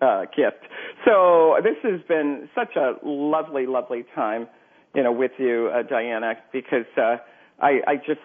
[0.00, 0.66] uh, gift.
[1.04, 4.48] So this has been such a lovely, lovely time,
[4.96, 7.18] you know, with you, uh, Diana, because uh,
[7.62, 8.20] I, I just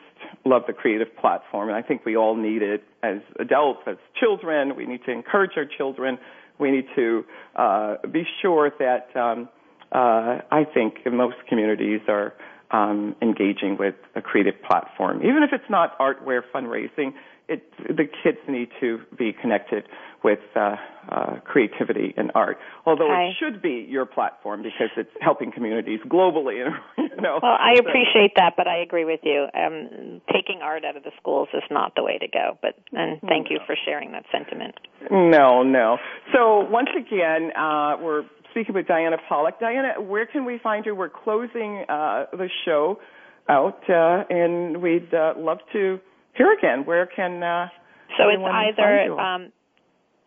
[0.46, 4.76] love the creative platform, and I think we all need it as adults, as children.
[4.76, 6.18] We need to encourage our children.
[6.60, 7.24] We need to
[7.56, 9.48] uh, be sure that um,
[9.92, 12.34] uh, I think most communities are
[12.72, 17.14] um, engaging with a creative platform, even if it's not artware fundraising.
[17.50, 19.86] It, the kids need to be connected
[20.22, 20.76] with uh,
[21.10, 22.58] uh, creativity and art.
[22.86, 23.30] Although Okay.
[23.30, 26.58] it should be your platform because it's helping communities globally.
[27.18, 27.40] You know.
[27.42, 29.48] Well, I So- appreciate that, but I agree with you.
[29.56, 32.60] Um, taking art out of the schools is not the way to go.
[32.62, 34.76] But and thank you for sharing that sentiment.
[35.10, 35.98] No, no.
[36.34, 39.60] So once again, uh, we're speaking with Diana Polack.
[39.60, 40.94] Diana, where can we find you?
[40.94, 43.00] We're closing uh, the show
[43.50, 46.00] out, uh, and we'd uh, love to
[46.38, 46.86] hear again.
[46.86, 47.68] Where can uh,
[48.18, 49.52] So it's either um,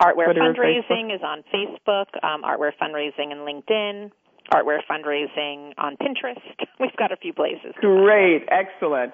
[0.00, 4.12] Artware Twitter Fundraising is on Facebook, um, Artware Fundraising and LinkedIn,
[4.52, 6.40] Artware Fundraising on Pinterest.
[6.80, 7.74] We've got a few places.
[7.80, 9.12] Great, excellent.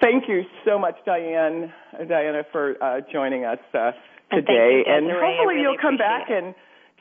[0.00, 1.72] Thank you so much, Diane,
[2.08, 3.90] Diana, for uh, joining us uh,
[4.30, 4.82] And today.
[4.86, 6.54] you, and hopefully really you'll come back and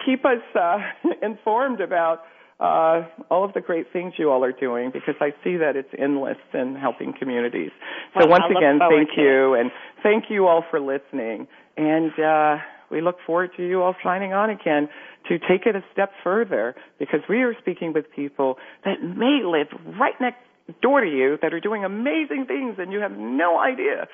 [0.05, 0.79] keep us uh,
[1.21, 2.21] informed about
[2.59, 5.93] uh, all of the great things you all are doing because I see that it's
[5.97, 7.69] endless in helping communities.
[8.15, 9.69] So Well, once again, thank you, and
[10.01, 11.47] thank you all for listening.
[11.77, 12.57] And uh,
[12.89, 14.89] we look forward to you all signing on again
[15.27, 19.67] to take it a step further because we are speaking with people that may live
[19.99, 20.37] right next
[20.81, 24.07] door to you that are doing amazing things and you have no idea.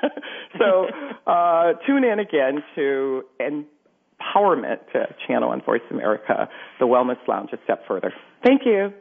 [0.58, 0.86] so
[1.26, 6.48] uh, tune in again to Empowerment uh, channel on Voice America,
[6.80, 8.12] the Wellness Lounge, a step further.
[8.44, 8.92] Thank you.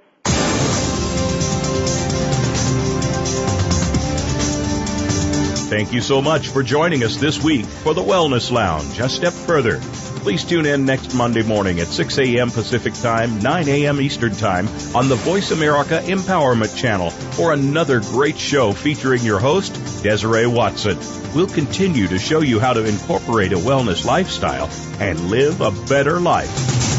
[5.72, 9.00] Thank you so much for joining us this week for the Wellness Lounge.
[9.00, 9.80] A step further.
[10.20, 12.52] Please tune in next Monday morning at 6 a.m.
[12.52, 14.02] Pacific Time, 9 a.m.
[14.02, 19.74] Eastern Time on the Voice America Empowerment Channel for another great show featuring your host,
[20.04, 20.98] Desiree Watson.
[21.34, 24.70] We'll continue to show you how to incorporate a wellness lifestyle
[25.00, 26.91] and live a better life.